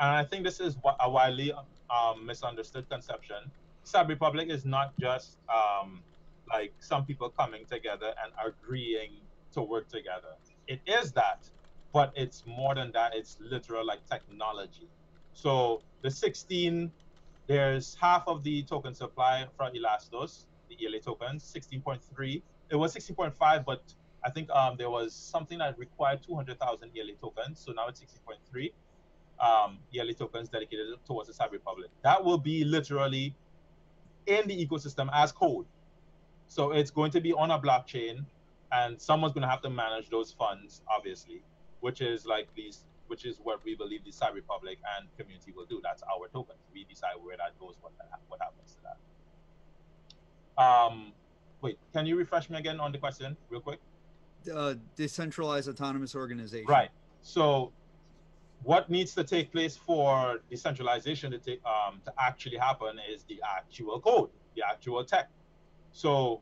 and 0.00 0.10
I 0.10 0.24
think 0.24 0.42
this 0.42 0.58
is 0.58 0.76
a 0.98 1.08
widely 1.08 1.52
um, 1.90 2.26
misunderstood 2.26 2.88
conception 2.88 3.50
Cyber 3.84 4.08
Republic 4.08 4.48
is 4.50 4.64
not 4.64 4.98
just 4.98 5.38
um, 5.48 6.02
like 6.50 6.72
some 6.80 7.04
people 7.04 7.28
coming 7.30 7.64
together 7.66 8.12
and 8.22 8.32
agreeing 8.44 9.12
to 9.52 9.62
work 9.62 9.88
together. 9.88 10.34
It 10.66 10.80
is 10.86 11.12
that, 11.12 11.48
but 11.92 12.12
it's 12.16 12.44
more 12.46 12.74
than 12.74 12.90
that. 12.92 13.14
It's 13.14 13.36
literal 13.40 13.86
like 13.86 14.04
technology. 14.08 14.88
So 15.34 15.82
the 16.02 16.10
16, 16.10 16.90
there's 17.46 17.96
half 18.00 18.24
of 18.26 18.42
the 18.42 18.62
token 18.62 18.94
supply 18.94 19.46
from 19.56 19.72
Elastos, 19.74 20.44
the 20.68 20.76
ELA 20.86 21.00
tokens, 21.00 21.44
16.3. 21.54 22.42
It 22.70 22.76
was 22.76 22.94
16.5, 22.94 23.64
but 23.64 23.82
I 24.24 24.30
think 24.30 24.50
um, 24.50 24.76
there 24.78 24.90
was 24.90 25.12
something 25.12 25.58
that 25.58 25.78
required 25.78 26.22
200,000 26.26 26.90
ELA 26.96 27.12
tokens. 27.20 27.60
So 27.60 27.72
now 27.72 27.88
it's 27.88 28.00
16.3 28.00 28.72
um, 29.40 29.78
tokens 30.18 30.48
dedicated 30.48 30.86
towards 31.06 31.28
the 31.28 31.34
Cyber 31.34 31.52
Republic. 31.52 31.90
That 32.02 32.24
will 32.24 32.38
be 32.38 32.64
literally 32.64 33.34
in 34.26 34.46
the 34.48 34.66
ecosystem 34.66 35.08
as 35.12 35.32
code. 35.32 35.66
So 36.48 36.72
it's 36.72 36.90
going 36.90 37.10
to 37.12 37.20
be 37.20 37.32
on 37.32 37.50
a 37.50 37.58
blockchain, 37.58 38.24
and 38.72 39.00
someone's 39.00 39.32
going 39.34 39.42
to 39.42 39.48
have 39.48 39.62
to 39.62 39.70
manage 39.70 40.08
those 40.10 40.32
funds, 40.32 40.82
obviously, 40.88 41.42
which 41.80 42.00
is 42.00 42.26
like 42.26 42.48
these, 42.54 42.84
which 43.08 43.24
is 43.24 43.38
what 43.42 43.64
we 43.64 43.74
believe 43.74 44.04
the 44.04 44.10
Cyber 44.10 44.34
Republic 44.34 44.78
and 44.96 45.08
community 45.18 45.52
will 45.54 45.66
do. 45.66 45.80
That's 45.82 46.02
our 46.02 46.28
token. 46.28 46.56
We 46.72 46.84
decide 46.84 47.14
where 47.22 47.36
that 47.36 47.58
goes, 47.58 47.76
what 47.80 47.92
that, 47.98 48.20
what 48.28 48.40
happens 48.40 48.76
to 48.76 48.78
that. 50.56 50.62
Um, 50.62 51.12
wait, 51.60 51.78
can 51.92 52.06
you 52.06 52.16
refresh 52.16 52.48
me 52.50 52.58
again 52.58 52.80
on 52.80 52.92
the 52.92 52.98
question, 52.98 53.36
real 53.50 53.60
quick? 53.60 53.80
Uh, 54.52 54.74
decentralized 54.96 55.68
autonomous 55.68 56.14
organization. 56.14 56.66
Right. 56.68 56.90
So, 57.22 57.72
what 58.64 58.88
needs 58.88 59.14
to 59.14 59.24
take 59.24 59.52
place 59.52 59.76
for 59.76 60.40
decentralization 60.50 61.30
to 61.30 61.38
take 61.38 61.60
um, 61.64 62.00
to 62.04 62.12
actually 62.18 62.56
happen 62.56 62.98
is 63.12 63.22
the 63.24 63.40
actual 63.56 64.00
code, 64.00 64.30
the 64.56 64.62
actual 64.66 65.04
tech. 65.04 65.28
So, 65.92 66.40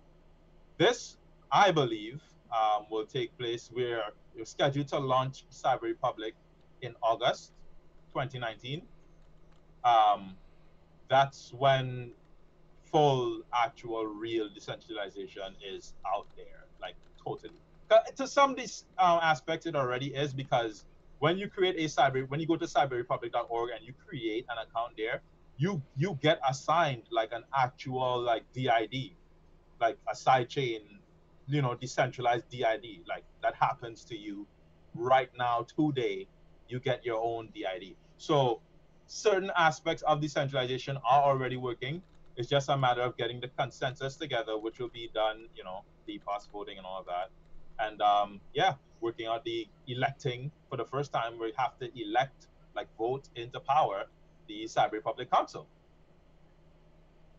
this 0.78 1.16
I 1.50 1.70
believe 1.70 2.22
um, 2.52 2.86
will 2.90 3.06
take 3.06 3.36
place. 3.36 3.70
We're, 3.74 4.04
we're 4.36 4.44
scheduled 4.44 4.88
to 4.88 4.98
launch 4.98 5.44
Cyber 5.50 5.82
Republic 5.82 6.34
in 6.80 6.94
August 7.02 7.52
2019. 8.14 8.82
Um, 9.84 10.36
that's 11.08 11.52
when 11.52 12.12
full, 12.84 13.42
actual, 13.52 14.06
real 14.06 14.48
decentralization 14.48 15.54
is 15.62 15.94
out 16.06 16.26
there, 16.36 16.64
like 16.80 16.94
totally 17.22 17.58
to 18.16 18.26
some 18.26 18.56
uh, 18.98 19.20
aspects 19.22 19.66
it 19.66 19.76
already 19.76 20.14
is 20.14 20.32
because 20.32 20.84
when 21.22 21.38
you 21.38 21.48
create 21.48 21.76
a 21.76 21.84
cyber 21.84 22.28
when 22.30 22.40
you 22.40 22.46
go 22.48 22.56
to 22.56 22.64
cyberrepublic.org 22.64 23.70
and 23.70 23.86
you 23.86 23.94
create 24.04 24.44
an 24.50 24.58
account 24.58 24.92
there 24.96 25.22
you 25.56 25.80
you 25.96 26.18
get 26.20 26.40
assigned 26.48 27.04
like 27.12 27.30
an 27.30 27.44
actual 27.56 28.20
like 28.20 28.42
DID 28.52 29.12
like 29.80 29.96
a 30.10 30.14
sidechain, 30.14 30.80
you 31.46 31.62
know 31.62 31.74
decentralized 31.76 32.48
DID 32.50 32.86
like 33.08 33.22
that 33.40 33.54
happens 33.54 34.02
to 34.04 34.16
you 34.18 34.48
right 34.96 35.30
now 35.38 35.64
today 35.76 36.26
you 36.68 36.80
get 36.80 37.04
your 37.04 37.20
own 37.22 37.48
DID 37.54 37.94
so 38.16 38.60
certain 39.06 39.52
aspects 39.56 40.02
of 40.02 40.20
decentralization 40.20 40.96
are 41.08 41.22
already 41.22 41.56
working. 41.56 42.02
It's 42.36 42.48
just 42.48 42.68
a 42.68 42.76
matter 42.76 43.02
of 43.02 43.16
getting 43.16 43.40
the 43.40 43.48
consensus 43.48 44.16
together 44.16 44.58
which 44.58 44.80
will 44.80 44.88
be 44.88 45.08
done 45.14 45.46
you 45.54 45.62
know 45.62 45.84
the 46.06 46.18
pass 46.26 46.48
voting 46.52 46.78
and 46.78 46.86
all 46.86 46.98
of 46.98 47.06
that 47.06 47.30
and 47.82 48.00
um, 48.00 48.40
yeah, 48.54 48.74
working 49.00 49.28
on 49.28 49.40
the 49.44 49.66
electing 49.88 50.50
for 50.68 50.76
the 50.76 50.84
first 50.84 51.12
time, 51.12 51.38
we 51.38 51.52
have 51.56 51.78
to 51.78 51.90
elect, 52.00 52.46
like 52.74 52.88
vote 52.96 53.28
into 53.36 53.60
power, 53.60 54.04
the 54.48 54.64
Cyber 54.64 54.92
Republic 54.92 55.30
Council. 55.30 55.66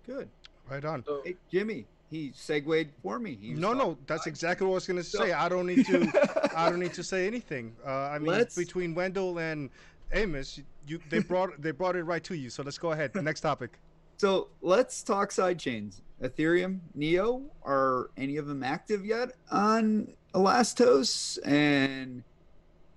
Good. 0.05 0.29
Right 0.69 0.83
on. 0.85 1.03
So, 1.05 1.21
hey, 1.23 1.35
Jimmy, 1.51 1.85
he 2.09 2.31
segued 2.35 2.89
for 3.01 3.19
me. 3.19 3.37
He 3.41 3.53
no, 3.53 3.73
no, 3.73 3.97
that's 4.05 4.27
exactly 4.27 4.65
what 4.65 4.73
I 4.73 4.75
was 4.75 4.87
going 4.87 4.97
to 4.97 5.03
say. 5.03 5.31
I 5.31 5.49
don't 5.49 5.65
need 5.65 5.85
to. 5.87 6.51
I 6.55 6.69
don't 6.69 6.79
need 6.79 6.93
to 6.93 7.03
say 7.03 7.27
anything. 7.27 7.75
Uh, 7.85 7.89
I 7.89 8.19
mean, 8.19 8.27
let's... 8.27 8.55
between 8.55 8.93
Wendell 8.93 9.39
and 9.39 9.69
Amos, 10.11 10.59
you 10.87 10.99
they 11.09 11.19
brought 11.19 11.61
they 11.61 11.71
brought 11.71 11.95
it 11.95 12.03
right 12.03 12.23
to 12.25 12.35
you. 12.35 12.49
So 12.49 12.63
let's 12.63 12.77
go 12.77 12.91
ahead. 12.91 13.15
Next 13.15 13.41
topic. 13.41 13.79
So 14.23 14.47
let's 14.61 15.03
talk 15.03 15.31
sidechains. 15.31 15.99
Ethereum, 16.21 16.79
Neo, 16.95 17.41
are 17.65 18.09
any 18.15 18.37
of 18.37 18.47
them 18.47 18.63
active 18.63 19.05
yet 19.05 19.33
on 19.51 20.13
Elastos? 20.33 21.45
And 21.45 22.23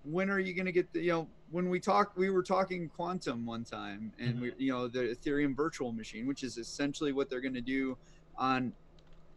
when 0.05 0.31
are 0.31 0.39
you 0.39 0.55
going 0.55 0.67
to 0.67 0.71
get 0.71 0.93
the, 0.93 1.01
you 1.01 1.11
know, 1.11 1.27
when 1.51 1.69
we 1.69 1.81
talk, 1.81 2.13
we 2.17 2.31
were 2.31 2.45
talking 2.45 2.89
quantum 2.89 3.45
one 3.45 3.65
time 3.65 4.13
and 4.21 4.35
mm-hmm. 4.35 4.43
we, 4.43 4.53
you 4.57 4.73
know, 4.73 4.87
the 4.87 5.17
Ethereum 5.17 5.57
virtual 5.57 5.91
machine, 5.91 6.29
which 6.29 6.45
is 6.45 6.59
essentially 6.59 7.11
what 7.11 7.29
they're 7.29 7.41
going 7.41 7.55
to 7.55 7.61
do 7.61 7.99
on, 8.39 8.73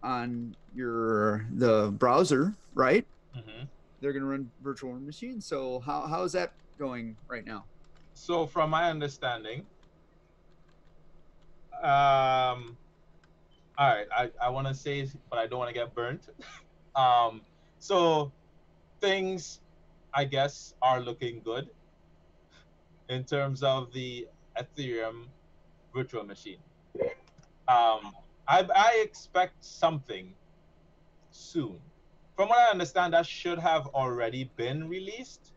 on 0.03 0.55
your, 0.75 1.47
the 1.55 1.89
browser, 1.97 2.53
right? 2.75 3.03
Mm-hmm. 3.35 3.63
They're 3.99 4.13
going 4.13 4.21
to 4.21 4.29
run 4.29 4.51
virtual 4.63 4.93
machines. 4.93 5.43
So 5.43 5.79
how, 5.79 6.05
how 6.05 6.21
is 6.21 6.33
that 6.33 6.51
going 6.77 7.17
right 7.27 7.47
now? 7.47 7.63
So 8.13 8.45
from 8.45 8.69
my 8.69 8.91
understanding, 8.91 9.65
um, 11.83 12.77
all 13.77 13.87
right, 13.87 14.07
I, 14.15 14.29
I 14.41 14.49
want 14.49 14.67
to 14.67 14.73
say, 14.73 15.07
but 15.29 15.39
I 15.39 15.47
don't 15.47 15.59
want 15.59 15.69
to 15.69 15.73
get 15.73 15.95
burnt. 15.95 16.27
um, 16.95 17.41
so 17.79 18.31
things, 18.99 19.61
I 20.13 20.25
guess, 20.25 20.73
are 20.81 20.99
looking 20.99 21.41
good 21.43 21.69
in 23.07 23.23
terms 23.23 23.63
of 23.63 23.91
the 23.93 24.27
Ethereum 24.57 25.25
virtual 25.95 26.23
machine. 26.23 26.57
Um, 27.67 28.13
I, 28.47 28.67
I 28.75 29.01
expect 29.03 29.63
something 29.63 30.33
soon. 31.31 31.79
From 32.35 32.49
what 32.49 32.59
I 32.59 32.71
understand, 32.71 33.13
that 33.13 33.25
should 33.25 33.59
have 33.59 33.87
already 33.87 34.49
been 34.55 34.89
released. 34.89 35.53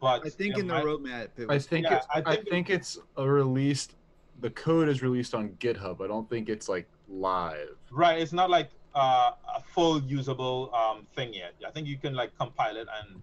But 0.00 0.26
I 0.26 0.30
think 0.30 0.58
in 0.58 0.66
the 0.66 0.74
roadmap, 0.74 1.28
I 1.48 1.58
think 1.58 1.86
yeah, 1.88 2.02
I 2.10 2.20
think, 2.20 2.26
I 2.26 2.50
think 2.50 2.70
it's 2.70 2.98
a 3.16 3.28
released 3.28 3.94
the 4.40 4.50
code 4.50 4.88
is 4.88 5.02
released 5.02 5.34
on 5.34 5.50
GitHub. 5.60 6.02
I 6.02 6.08
don't 6.08 6.28
think 6.28 6.48
it's 6.48 6.68
like 6.68 6.88
live. 7.08 7.76
Right. 7.90 8.20
It's 8.20 8.32
not 8.32 8.50
like 8.50 8.70
uh, 8.94 9.32
a 9.56 9.60
full 9.60 10.02
usable 10.02 10.74
um, 10.74 11.06
thing 11.14 11.32
yet. 11.34 11.54
I 11.66 11.70
think 11.70 11.86
you 11.86 11.98
can 11.98 12.14
like 12.14 12.36
compile 12.36 12.76
it 12.76 12.88
and 13.00 13.22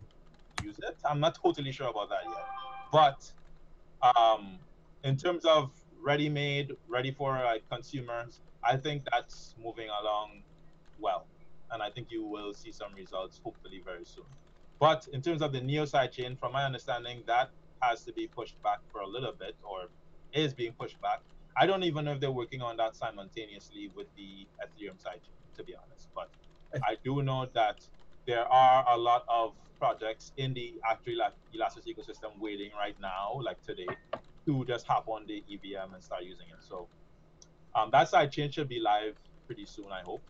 use 0.63 0.77
it. 0.79 0.97
I'm 1.09 1.19
not 1.19 1.35
totally 1.35 1.71
sure 1.71 1.89
about 1.89 2.09
that 2.09 2.23
yet. 2.25 2.45
But 2.91 3.31
um, 4.01 4.57
in 5.03 5.17
terms 5.17 5.45
of 5.45 5.71
ready-made, 6.01 6.75
ready 6.87 7.11
for 7.11 7.33
like 7.43 7.63
consumers, 7.69 8.39
I 8.63 8.77
think 8.77 9.03
that's 9.11 9.55
moving 9.61 9.87
along 10.01 10.41
well, 10.99 11.25
and 11.71 11.81
I 11.81 11.89
think 11.89 12.07
you 12.09 12.23
will 12.23 12.53
see 12.53 12.71
some 12.71 12.93
results 12.95 13.39
hopefully 13.43 13.81
very 13.83 14.05
soon. 14.05 14.25
But 14.79 15.07
in 15.11 15.21
terms 15.21 15.41
of 15.41 15.51
the 15.51 15.61
Neo 15.61 15.85
sidechain, 15.85 16.39
from 16.39 16.53
my 16.53 16.63
understanding, 16.63 17.23
that 17.27 17.51
has 17.81 18.03
to 18.05 18.13
be 18.13 18.27
pushed 18.27 18.61
back 18.63 18.79
for 18.91 19.01
a 19.01 19.07
little 19.07 19.33
bit, 19.33 19.55
or 19.63 19.87
is 20.33 20.53
being 20.53 20.73
pushed 20.73 21.01
back. 21.01 21.21
I 21.57 21.65
don't 21.65 21.83
even 21.83 22.05
know 22.05 22.13
if 22.13 22.19
they're 22.19 22.31
working 22.31 22.61
on 22.61 22.77
that 22.77 22.95
simultaneously 22.95 23.91
with 23.95 24.07
the 24.15 24.47
Ethereum 24.63 25.01
side, 25.01 25.21
to 25.55 25.63
be 25.63 25.75
honest. 25.75 26.09
But 26.15 26.29
I 26.83 26.95
do 27.03 27.21
know 27.21 27.47
that 27.53 27.81
there 28.25 28.45
are 28.45 28.85
a 28.87 28.97
lot 28.97 29.25
of 29.27 29.53
projects 29.79 30.31
in 30.37 30.53
the 30.53 30.75
actual 30.89 31.19
Elastos 31.53 31.87
ecosystem 31.87 32.37
waiting 32.39 32.71
right 32.77 32.95
now, 33.01 33.39
like 33.41 33.61
today, 33.63 33.87
to 34.45 34.65
just 34.65 34.85
hop 34.85 35.07
on 35.07 35.25
the 35.27 35.43
EVM 35.51 35.93
and 35.93 36.03
start 36.03 36.23
using 36.23 36.47
it. 36.49 36.63
So 36.63 36.87
um, 37.75 37.89
that 37.91 38.09
side 38.09 38.31
chain 38.31 38.51
should 38.51 38.69
be 38.69 38.79
live 38.79 39.15
pretty 39.47 39.65
soon, 39.65 39.91
I 39.91 40.01
hope. 40.01 40.21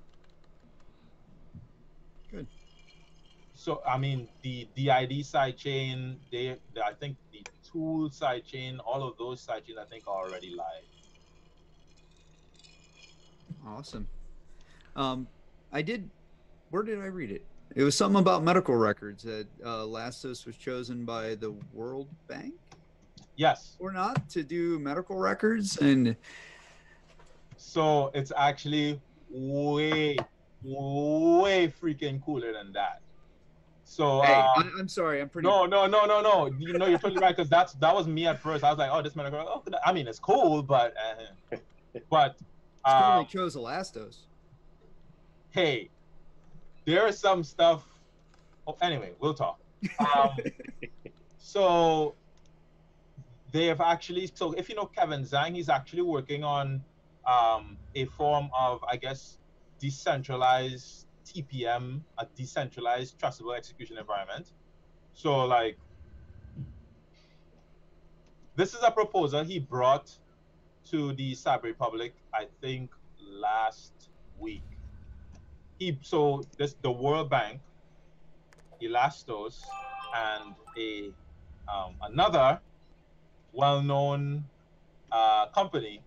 Good. 2.31 2.47
So 3.53 3.81
I 3.85 3.97
mean, 3.97 4.29
the 4.41 4.67
DID 4.75 5.25
side 5.25 5.57
chain, 5.57 6.19
they, 6.31 6.57
they 6.73 6.81
I 6.81 6.93
think 6.93 7.17
the 7.31 7.43
tool 7.71 8.09
sidechain, 8.09 8.79
all 8.85 9.07
of 9.07 9.17
those 9.17 9.45
sidechains 9.45 9.77
I 9.79 9.85
think 9.85 10.07
are 10.07 10.27
already 10.27 10.55
live. 10.55 10.83
Awesome. 13.67 14.07
Um, 14.95 15.27
I 15.71 15.81
did. 15.81 16.09
Where 16.69 16.83
did 16.83 16.99
I 16.99 17.05
read 17.05 17.31
it? 17.31 17.45
It 17.75 17.83
was 17.83 17.95
something 17.95 18.19
about 18.19 18.43
medical 18.43 18.75
records 18.75 19.23
that 19.23 19.47
uh, 19.63 19.83
Elastos 19.83 20.45
was 20.45 20.55
chosen 20.55 21.05
by 21.05 21.35
the 21.35 21.51
World 21.73 22.07
Bank. 22.27 22.53
Yes. 23.35 23.75
Or 23.79 23.91
not 23.91 24.29
to 24.29 24.43
do 24.43 24.79
medical 24.79 25.17
records 25.17 25.77
and. 25.77 26.15
So 27.57 28.09
it's 28.13 28.31
actually 28.35 28.99
way, 29.29 30.17
way 30.63 31.73
freaking 31.81 32.23
cooler 32.23 32.53
than 32.53 32.71
that. 32.73 33.01
So 33.89 34.21
hey, 34.21 34.33
uh, 34.33 34.53
I, 34.55 34.69
am 34.79 34.87
sorry, 34.87 35.19
I'm 35.19 35.29
pretty. 35.29 35.47
No, 35.47 35.65
no, 35.65 35.87
no, 35.87 36.05
no, 36.05 36.21
no. 36.21 36.45
You 36.59 36.73
know, 36.73 36.85
you're 36.85 36.99
totally 36.99 37.19
right 37.19 37.35
because 37.35 37.49
that's 37.49 37.73
that 37.73 37.93
was 37.93 38.07
me 38.07 38.27
at 38.27 38.39
first. 38.39 38.63
I 38.63 38.69
was 38.69 38.77
like, 38.77 38.91
oh, 38.93 39.01
this 39.01 39.15
man, 39.15 39.33
oh, 39.33 39.63
I 39.83 39.91
mean, 39.91 40.07
it's 40.07 40.19
cool, 40.19 40.61
but 40.61 40.93
uh, 41.51 41.57
but 42.11 42.35
it's 42.39 42.43
um, 42.85 43.01
cool 43.01 43.23
they 43.23 43.27
chose 43.27 43.55
Elastos. 43.55 44.17
Hey, 45.49 45.89
there 46.85 47.07
is 47.07 47.17
some 47.17 47.43
stuff. 47.43 47.83
Oh, 48.67 48.77
anyway, 48.79 49.13
we'll 49.19 49.33
talk. 49.33 49.59
Um, 49.99 50.37
so 51.39 52.13
they 53.51 53.65
have 53.65 53.81
actually. 53.81 54.29
So 54.35 54.51
if 54.51 54.69
you 54.69 54.75
know 54.75 54.85
Kevin 54.85 55.23
Zhang, 55.23 55.55
he's 55.55 55.67
actually 55.67 56.03
working 56.03 56.43
on 56.43 56.83
um, 57.25 57.75
a 57.95 58.05
form 58.05 58.51
of, 58.55 58.83
I 58.87 58.97
guess, 58.97 59.39
decentralized 59.79 61.05
TPM, 61.33 62.01
a 62.17 62.25
decentralized 62.35 63.19
trustable 63.19 63.55
execution 63.55 63.97
environment. 63.97 64.51
So 65.13 65.45
like 65.45 65.77
this 68.55 68.73
is 68.73 68.83
a 68.83 68.91
proposal 68.91 69.43
he 69.43 69.59
brought 69.59 70.11
to 70.91 71.13
the 71.13 71.33
Cyber 71.33 71.63
Republic, 71.63 72.13
I 72.33 72.47
think 72.61 72.91
last 73.21 73.93
week. 74.39 74.63
He 75.77 75.97
so 76.01 76.43
this 76.57 76.75
the 76.81 76.91
World 76.91 77.29
Bank 77.29 77.61
Elastos 78.81 79.63
and 80.15 80.55
a 80.77 81.11
um, 81.71 81.95
another 82.01 82.59
well-known 83.53 84.43
uh, 85.11 85.47
company 85.47 86.01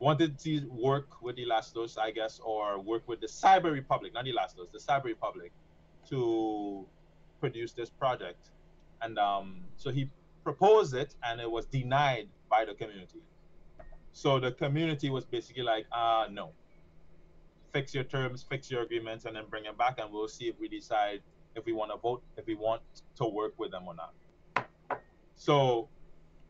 wanted 0.00 0.38
to 0.38 0.60
work 0.70 1.20
with 1.20 1.36
Elastos, 1.36 1.98
I 1.98 2.10
guess, 2.10 2.40
or 2.44 2.80
work 2.80 3.06
with 3.08 3.20
the 3.20 3.26
Cyber 3.26 3.72
Republic, 3.72 4.14
not 4.14 4.26
Elastos, 4.26 4.70
the 4.72 4.78
Cyber 4.78 5.04
Republic, 5.04 5.52
to 6.08 6.86
produce 7.40 7.72
this 7.72 7.90
project. 7.90 8.50
And 9.02 9.18
um, 9.18 9.60
so 9.76 9.90
he 9.90 10.08
proposed 10.44 10.94
it, 10.94 11.14
and 11.22 11.40
it 11.40 11.50
was 11.50 11.66
denied 11.66 12.28
by 12.48 12.64
the 12.64 12.74
community. 12.74 13.20
So 14.12 14.40
the 14.40 14.52
community 14.52 15.10
was 15.10 15.24
basically 15.24 15.62
like, 15.62 15.86
uh, 15.92 16.26
no. 16.30 16.50
Fix 17.72 17.94
your 17.94 18.04
terms, 18.04 18.44
fix 18.48 18.70
your 18.70 18.82
agreements, 18.82 19.24
and 19.24 19.36
then 19.36 19.44
bring 19.50 19.66
it 19.66 19.76
back, 19.76 19.98
and 19.98 20.10
we'll 20.12 20.28
see 20.28 20.48
if 20.48 20.58
we 20.58 20.68
decide 20.68 21.20
if 21.54 21.66
we 21.66 21.72
want 21.72 21.90
to 21.90 21.98
vote, 21.98 22.22
if 22.36 22.46
we 22.46 22.54
want 22.54 22.82
to 23.16 23.24
work 23.26 23.54
with 23.58 23.70
them 23.72 23.84
or 23.86 23.94
not. 23.94 24.14
So 25.34 25.88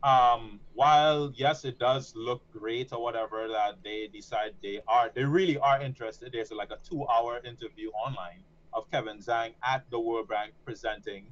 um, 0.03 0.61
while 0.75 1.33
yes, 1.35 1.65
it 1.65 1.79
does 1.79 2.15
look 2.15 2.43
great 2.53 2.93
or 2.93 3.03
whatever 3.03 3.49
that 3.49 3.79
they 3.83 4.09
decide 4.13 4.55
they 4.63 4.81
are, 4.87 5.11
they 5.15 5.25
really 5.25 5.59
are 5.59 5.83
interested. 5.83 6.33
There's 6.33 6.53
like 6.53 6.71
a 6.71 6.79
two-hour 6.89 7.41
interview 7.45 7.91
online 7.91 8.45
of 8.73 8.91
Kevin 8.91 9.19
Zhang 9.19 9.55
at 9.65 9.85
the 9.91 9.99
World 9.99 10.29
Bank 10.29 10.53
presenting 10.65 11.27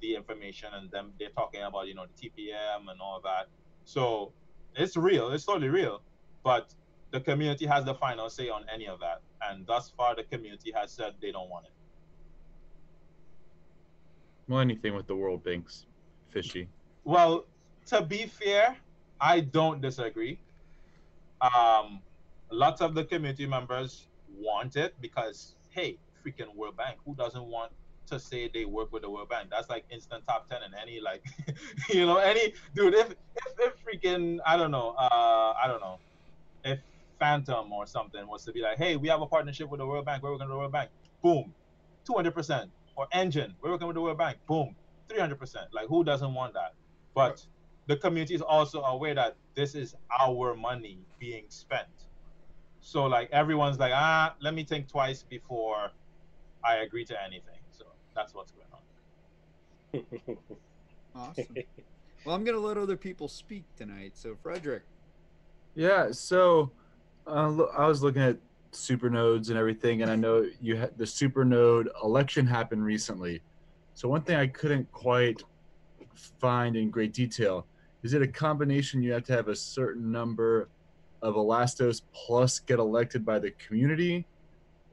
the 0.00 0.14
information, 0.14 0.68
and 0.74 0.90
them 0.90 1.12
they're 1.18 1.30
talking 1.30 1.62
about 1.62 1.88
you 1.88 1.94
know 1.94 2.06
the 2.06 2.28
TPM 2.28 2.90
and 2.90 3.00
all 3.00 3.20
that. 3.24 3.48
So 3.84 4.32
it's 4.76 4.96
real, 4.96 5.30
it's 5.30 5.44
totally 5.44 5.68
real, 5.68 6.02
but 6.44 6.72
the 7.10 7.20
community 7.20 7.66
has 7.66 7.84
the 7.84 7.94
final 7.94 8.30
say 8.30 8.48
on 8.48 8.64
any 8.72 8.86
of 8.86 9.00
that, 9.00 9.22
and 9.42 9.66
thus 9.66 9.90
far 9.96 10.14
the 10.14 10.24
community 10.24 10.72
has 10.74 10.92
said 10.92 11.14
they 11.20 11.32
don't 11.32 11.50
want 11.50 11.66
it. 11.66 11.72
Well, 14.46 14.60
anything 14.60 14.94
with 14.94 15.06
the 15.06 15.16
World 15.16 15.42
Bank's 15.42 15.86
fishy. 16.30 16.68
Well, 17.04 17.46
to 17.86 18.02
be 18.02 18.26
fair, 18.26 18.76
I 19.20 19.40
don't 19.40 19.80
disagree. 19.80 20.38
Um, 21.40 22.00
lots 22.50 22.80
of 22.80 22.94
the 22.94 23.04
community 23.04 23.46
members 23.46 24.06
want 24.36 24.76
it 24.76 24.94
because, 25.00 25.54
hey, 25.70 25.98
freaking 26.24 26.54
World 26.54 26.76
Bank, 26.76 26.98
who 27.04 27.14
doesn't 27.14 27.44
want 27.44 27.72
to 28.06 28.18
say 28.18 28.50
they 28.52 28.64
work 28.64 28.92
with 28.92 29.02
the 29.02 29.10
World 29.10 29.28
Bank? 29.28 29.48
That's 29.50 29.68
like 29.68 29.84
instant 29.90 30.26
top 30.26 30.48
ten 30.48 30.62
in 30.62 30.72
any 30.80 31.00
like, 31.00 31.24
you 31.90 32.06
know, 32.06 32.18
any 32.18 32.54
dude. 32.74 32.94
If 32.94 33.10
if, 33.10 33.52
if 33.58 33.74
freaking 33.84 34.38
I 34.46 34.56
don't 34.56 34.70
know, 34.70 34.94
uh, 34.98 35.54
I 35.62 35.66
don't 35.66 35.80
know, 35.80 35.98
if 36.64 36.80
Fantom 37.18 37.72
or 37.72 37.86
something 37.86 38.26
was 38.26 38.44
to 38.44 38.52
be 38.52 38.60
like, 38.60 38.78
hey, 38.78 38.96
we 38.96 39.08
have 39.08 39.22
a 39.22 39.26
partnership 39.26 39.70
with 39.70 39.78
the 39.78 39.86
World 39.86 40.04
Bank, 40.04 40.22
we're 40.22 40.32
working 40.32 40.46
with 40.46 40.54
the 40.54 40.58
World 40.58 40.72
Bank, 40.72 40.90
boom, 41.22 41.52
two 42.06 42.14
hundred 42.14 42.34
percent. 42.34 42.70
Or 42.96 43.08
Enjin, 43.12 43.54
we're 43.60 43.70
working 43.70 43.88
with 43.88 43.94
the 43.94 44.00
World 44.00 44.18
Bank, 44.18 44.38
boom, 44.46 44.74
three 45.08 45.20
hundred 45.20 45.38
percent. 45.38 45.66
Like 45.72 45.88
who 45.88 46.04
doesn't 46.04 46.32
want 46.32 46.54
that? 46.54 46.74
But 47.14 47.44
the 47.86 47.96
community 47.96 48.34
is 48.34 48.40
also 48.42 48.82
aware 48.82 49.14
that 49.14 49.36
this 49.54 49.74
is 49.74 49.94
our 50.20 50.54
money 50.54 50.98
being 51.18 51.44
spent. 51.48 51.88
So 52.80 53.04
like 53.06 53.30
everyone's 53.32 53.78
like, 53.78 53.92
ah, 53.94 54.34
let 54.40 54.54
me 54.54 54.64
think 54.64 54.88
twice 54.88 55.22
before 55.22 55.90
I 56.64 56.76
agree 56.76 57.04
to 57.06 57.22
anything. 57.22 57.60
So 57.70 57.84
that's 58.14 58.34
what's 58.34 58.52
going 58.52 58.66
on. 58.72 60.36
Awesome. 61.16 61.46
Well, 62.24 62.34
I'm 62.34 62.42
gonna 62.42 62.58
let 62.58 62.76
other 62.76 62.96
people 62.96 63.28
speak 63.28 63.62
tonight. 63.76 64.12
So, 64.16 64.34
Frederick, 64.42 64.82
Yeah, 65.76 66.10
so 66.10 66.72
uh, 67.24 67.48
lo- 67.50 67.70
I 67.76 67.86
was 67.86 68.02
looking 68.02 68.22
at 68.22 68.38
super 68.72 69.08
nodes 69.08 69.48
and 69.50 69.56
everything, 69.56 70.02
and 70.02 70.10
I 70.10 70.16
know 70.16 70.44
you 70.60 70.74
had 70.74 70.98
the 70.98 71.06
super 71.06 71.44
node 71.44 71.88
election 72.02 72.48
happened 72.48 72.84
recently. 72.84 73.42
So 73.94 74.08
one 74.08 74.22
thing 74.22 74.34
I 74.36 74.48
couldn't 74.48 74.90
quite 74.90 75.44
find 76.40 76.74
in 76.74 76.90
great 76.90 77.12
detail 77.12 77.66
is 78.04 78.12
it 78.12 78.20
a 78.22 78.28
combination 78.28 79.02
you 79.02 79.12
have 79.12 79.24
to 79.24 79.32
have 79.32 79.48
a 79.48 79.56
certain 79.56 80.12
number 80.12 80.68
of 81.22 81.34
Elastos 81.34 82.02
plus 82.12 82.60
get 82.60 82.78
elected 82.78 83.24
by 83.24 83.38
the 83.38 83.50
community, 83.52 84.26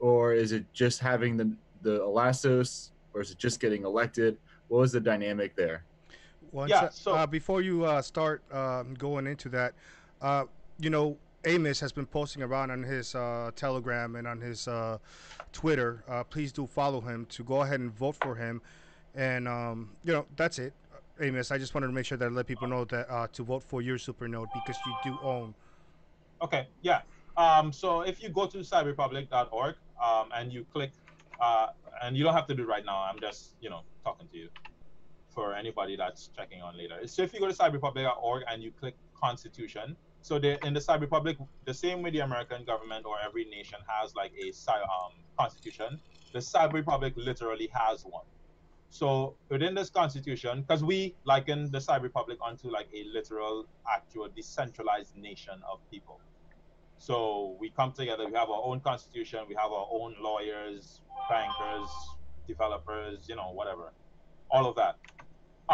or 0.00 0.32
is 0.32 0.50
it 0.50 0.64
just 0.72 0.98
having 0.98 1.36
the 1.36 1.54
the 1.82 1.98
Elastos, 2.00 2.90
or 3.12 3.20
is 3.20 3.30
it 3.30 3.38
just 3.38 3.60
getting 3.60 3.84
elected? 3.84 4.38
What 4.68 4.78
was 4.78 4.92
the 4.92 5.00
dynamic 5.00 5.54
there? 5.54 5.84
One 6.52 6.68
Yeah, 6.68 6.88
so- 6.88 7.12
uh, 7.14 7.26
before 7.26 7.60
you 7.60 7.84
uh, 7.84 8.00
start 8.00 8.42
um, 8.52 8.94
going 8.94 9.26
into 9.26 9.48
that, 9.50 9.74
uh, 10.22 10.44
you 10.78 10.88
know, 10.90 11.18
Amos 11.44 11.80
has 11.80 11.92
been 11.92 12.06
posting 12.06 12.42
around 12.42 12.70
on 12.70 12.82
his 12.82 13.14
uh, 13.14 13.50
Telegram 13.56 14.16
and 14.16 14.26
on 14.26 14.40
his 14.40 14.68
uh, 14.68 14.96
Twitter. 15.52 16.04
Uh, 16.08 16.22
please 16.24 16.52
do 16.52 16.66
follow 16.66 17.00
him 17.00 17.26
to 17.26 17.42
go 17.42 17.62
ahead 17.62 17.80
and 17.80 17.92
vote 17.92 18.16
for 18.22 18.34
him. 18.36 18.62
And 19.14 19.46
um, 19.48 19.90
you 20.04 20.12
know, 20.14 20.24
that's 20.36 20.58
it, 20.58 20.72
Amos. 21.22 21.50
I 21.50 21.58
just 21.58 21.74
wanted 21.74 21.86
to 21.86 21.92
make 21.92 22.06
sure 22.06 22.18
that 22.18 22.26
I 22.26 22.28
let 22.28 22.46
people 22.46 22.68
know 22.68 22.84
that 22.86 23.10
uh, 23.10 23.26
to 23.32 23.42
vote 23.42 23.62
for 23.62 23.80
your 23.80 23.96
supernode 23.96 24.48
because 24.52 24.76
you 24.86 24.94
do 25.04 25.18
own. 25.22 25.54
Okay, 26.42 26.66
yeah. 26.82 27.02
Um, 27.36 27.72
so 27.72 28.02
if 28.02 28.22
you 28.22 28.28
go 28.28 28.46
to 28.46 28.58
cyberrepublic.org 28.58 29.76
um, 30.02 30.28
and 30.34 30.52
you 30.52 30.66
click, 30.72 30.90
uh, 31.40 31.68
and 32.02 32.16
you 32.16 32.24
don't 32.24 32.34
have 32.34 32.46
to 32.46 32.54
do 32.54 32.62
it 32.62 32.68
right 32.68 32.84
now. 32.84 33.02
I'm 33.02 33.20
just, 33.20 33.52
you 33.60 33.70
know, 33.70 33.82
talking 34.04 34.28
to 34.28 34.36
you 34.36 34.48
for 35.28 35.54
anybody 35.54 35.96
that's 35.96 36.30
checking 36.36 36.60
on 36.62 36.76
later. 36.76 37.06
So 37.06 37.22
if 37.22 37.32
you 37.32 37.40
go 37.40 37.48
to 37.48 37.54
cyberrepublic.org 37.54 38.42
and 38.50 38.62
you 38.62 38.70
click 38.72 38.94
Constitution, 39.20 39.96
so 40.20 40.38
they 40.38 40.58
in 40.62 40.72
the 40.74 40.80
Cyber 40.80 41.00
Republic, 41.02 41.36
the 41.64 41.74
same 41.74 42.02
way 42.02 42.10
the 42.10 42.20
American 42.20 42.64
government 42.64 43.06
or 43.06 43.16
every 43.24 43.44
nation 43.44 43.78
has 43.86 44.14
like 44.14 44.32
a 44.40 44.48
um, 44.82 45.12
constitution, 45.38 46.00
the 46.32 46.38
Cyber 46.38 46.74
Republic 46.74 47.14
literally 47.16 47.68
has 47.72 48.04
one. 48.04 48.24
So 48.92 49.36
within 49.48 49.74
this 49.74 49.88
constitution, 49.88 50.60
because 50.60 50.84
we 50.84 51.14
liken 51.24 51.70
the 51.70 51.78
Cyber 51.78 52.02
Republic 52.02 52.36
onto 52.42 52.68
like 52.68 52.88
a 52.94 53.04
literal, 53.04 53.64
actual 53.90 54.28
decentralized 54.28 55.16
nation 55.16 55.54
of 55.66 55.78
people. 55.90 56.20
So 56.98 57.56
we 57.58 57.70
come 57.70 57.92
together, 57.92 58.26
we 58.26 58.34
have 58.34 58.50
our 58.50 58.60
own 58.62 58.80
constitution, 58.80 59.40
we 59.48 59.54
have 59.54 59.72
our 59.72 59.88
own 59.90 60.14
lawyers, 60.20 61.00
bankers, 61.30 61.88
developers, 62.46 63.26
you 63.30 63.34
know, 63.34 63.50
whatever, 63.52 63.94
all 64.50 64.66
of 64.66 64.76
that. 64.76 64.98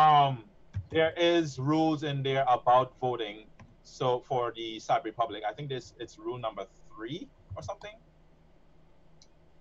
Um, 0.01 0.45
there 0.93 1.13
is 1.17 1.59
rules 1.59 2.05
in 2.05 2.23
there 2.23 2.45
about 2.49 2.93
voting. 3.01 3.47
So 3.83 4.21
for 4.29 4.53
the 4.55 4.77
Cyber 4.77 5.07
Republic, 5.07 5.43
I 5.47 5.53
think 5.53 5.71
this 5.71 5.93
it's 5.99 6.21
rule 6.21 6.39
number 6.39 6.67
three 6.95 7.29
or 7.57 7.65
something. 7.65 7.97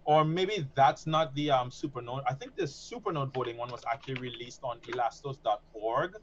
Or 0.08 0.24
maybe 0.24 0.66
that's 0.74 1.06
not 1.06 1.36
the 1.36 1.52
um, 1.52 1.70
supernode. 1.70 2.24
I 2.26 2.34
think 2.34 2.56
the 2.56 2.64
supernode 2.64 3.34
voting 3.34 3.58
one 3.58 3.70
was 3.70 3.84
actually 3.92 4.14
released 4.16 4.62
on 4.64 4.80
elastos.org. 4.88 6.16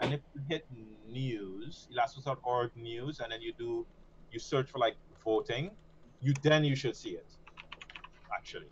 And 0.00 0.12
if 0.12 0.20
you 0.34 0.40
hit 0.48 0.66
news, 1.08 1.86
elastos.org 1.94 2.76
news, 2.76 3.20
and 3.20 3.30
then 3.30 3.40
you 3.40 3.52
do, 3.56 3.86
you 4.32 4.40
search 4.40 4.68
for 4.68 4.78
like 4.78 4.96
voting, 5.24 5.70
you 6.20 6.34
then 6.42 6.64
you 6.64 6.74
should 6.74 6.96
see 6.96 7.10
it. 7.10 7.26
Actually, 8.36 8.66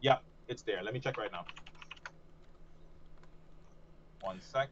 yeah, 0.00 0.18
it's 0.48 0.62
there. 0.62 0.82
Let 0.82 0.94
me 0.94 1.00
check 1.00 1.18
right 1.18 1.30
now. 1.30 1.44
One 4.22 4.40
sec. 4.40 4.70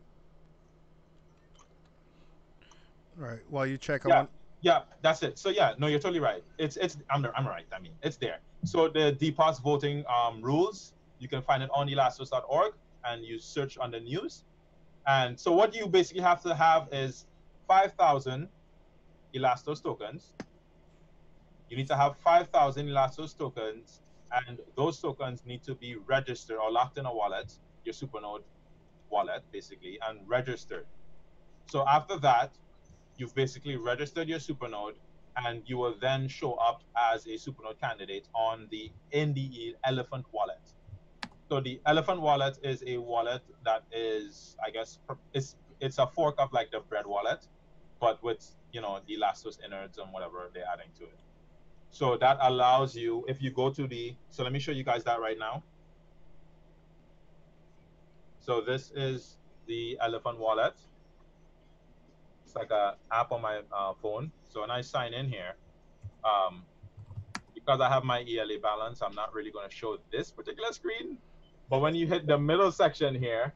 All 3.21 3.27
right. 3.27 3.41
While 3.51 3.67
you 3.67 3.77
check, 3.77 4.05
Yeah. 4.07 4.17
want, 4.21 4.31
Yeah, 4.63 4.83
that's 5.03 5.23
it. 5.23 5.39
So 5.39 5.51
yeah, 5.51 5.75
no, 5.77 5.89
you're 5.89 6.01
totally 6.01 6.21
right. 6.21 6.43
It's 6.57 6.77
it's 6.79 6.97
I'm 7.11 7.27
I'm 7.37 7.47
right. 7.47 7.67
I 7.71 7.81
mean, 7.81 7.93
it's 8.03 8.17
there. 8.17 8.39
So 8.65 8.89
the 8.89 9.17
DPOS 9.21 9.63
voting 9.63 10.05
um, 10.09 10.43
rules, 10.43 10.93
you 11.19 11.29
can 11.29 11.43
find 11.43 11.63
it 11.63 11.71
on 11.73 11.89
elastos.org 11.89 12.75
and 13.05 13.25
you 13.25 13.39
search 13.39 13.79
on 13.79 13.91
the 13.91 14.01
news. 14.01 14.45
And 15.07 15.39
so 15.39 15.53
what 15.53 15.75
you 15.75 15.87
basically 15.87 16.23
have 16.23 16.43
to 16.43 16.55
have 16.55 16.89
is 16.93 17.27
5,000 17.69 18.49
Elastos 19.35 19.83
tokens. 19.83 20.33
You 21.69 21.77
need 21.77 21.87
to 21.89 21.97
have 21.97 22.17
5,000 22.19 22.87
Elastos 22.87 23.37
tokens, 23.37 24.01
and 24.47 24.59
those 24.77 25.01
tokens 25.01 25.45
need 25.47 25.63
to 25.65 25.75
be 25.75 25.97
registered 26.07 26.57
or 26.57 26.71
locked 26.71 26.99
in 26.99 27.07
a 27.07 27.15
wallet, 27.15 27.53
your 27.85 27.93
Supernode 27.93 28.43
wallet, 29.11 29.43
basically, 29.53 29.99
and 30.09 30.21
registered. 30.27 30.87
So 31.67 31.87
after 31.87 32.19
that, 32.19 32.53
you've 33.17 33.35
basically 33.35 33.77
registered 33.77 34.29
your 34.29 34.39
Supernode, 34.39 34.95
and 35.37 35.63
you 35.67 35.77
will 35.77 35.97
then 36.01 36.29
show 36.29 36.55
up 36.55 36.83
as 37.13 37.27
a 37.27 37.31
Supernode 37.31 37.81
candidate 37.81 38.29
on 38.35 38.69
the 38.71 38.91
NDE 39.13 39.75
Elephant 39.85 40.25
wallet. 40.33 40.73
So 41.49 41.61
the 41.61 41.81
Elephant 41.87 42.21
wallet 42.21 42.59
is 42.63 42.83
a 42.87 42.97
wallet 42.97 43.43
that 43.65 43.85
is, 43.93 44.57
I 44.65 44.71
guess, 44.71 44.99
it's 45.33 45.57
it's 45.81 45.99
a 45.99 46.07
fork 46.07 46.37
of 46.39 46.53
like 46.53 46.71
the 46.71 46.81
Bread 46.81 47.07
wallet, 47.07 47.47
but 48.01 48.23
with 48.23 48.51
you 48.73 48.81
know 48.81 49.01
the 49.07 49.17
Elastos 49.17 49.59
innards 49.65 49.99
and 49.99 50.13
whatever 50.13 50.51
they're 50.53 50.65
adding 50.73 50.89
to 50.99 51.05
it. 51.05 51.19
So 51.91 52.17
that 52.19 52.39
allows 52.41 52.97
you, 52.97 53.25
if 53.29 53.41
you 53.41 53.51
go 53.51 53.71
to 53.71 53.87
the, 53.87 54.15
so 54.31 54.43
let 54.43 54.53
me 54.53 54.59
show 54.59 54.73
you 54.73 54.85
guys 54.85 55.05
that 55.05 55.21
right 55.21 55.39
now. 55.39 55.63
So 58.41 58.61
this 58.61 58.93
is 58.95 59.39
the 59.67 59.99
Elephant 60.01 60.39
wallet. 60.39 60.75
It's 62.45 62.55
like 62.55 62.71
a 62.71 62.97
app 63.11 63.33
on 63.33 63.43
my 63.43 63.63
uh, 63.73 63.95
phone. 63.95 64.31
So 64.57 64.63
when 64.63 64.71
I 64.71 64.81
sign 64.81 65.13
in 65.13 65.29
here, 65.29 65.55
um, 66.25 66.63
because 67.53 67.83
I 67.83 67.91
have 67.91 68.05
my 68.05 68.21
ELA 68.21 68.59
balance, 68.59 69.03
I'm 69.03 69.15
not 69.15 69.35
really 69.35 69.51
going 69.51 69.69
to 69.69 69.75
show 69.75 69.99
this 70.11 70.31
particular 70.31 70.73
screen. 70.73 71.19
But 71.69 71.81
when 71.81 71.95
you 71.95 72.07
hit 72.07 72.27
the 72.27 72.39
middle 72.39 72.73
section 72.73 73.15
here, 73.15 73.53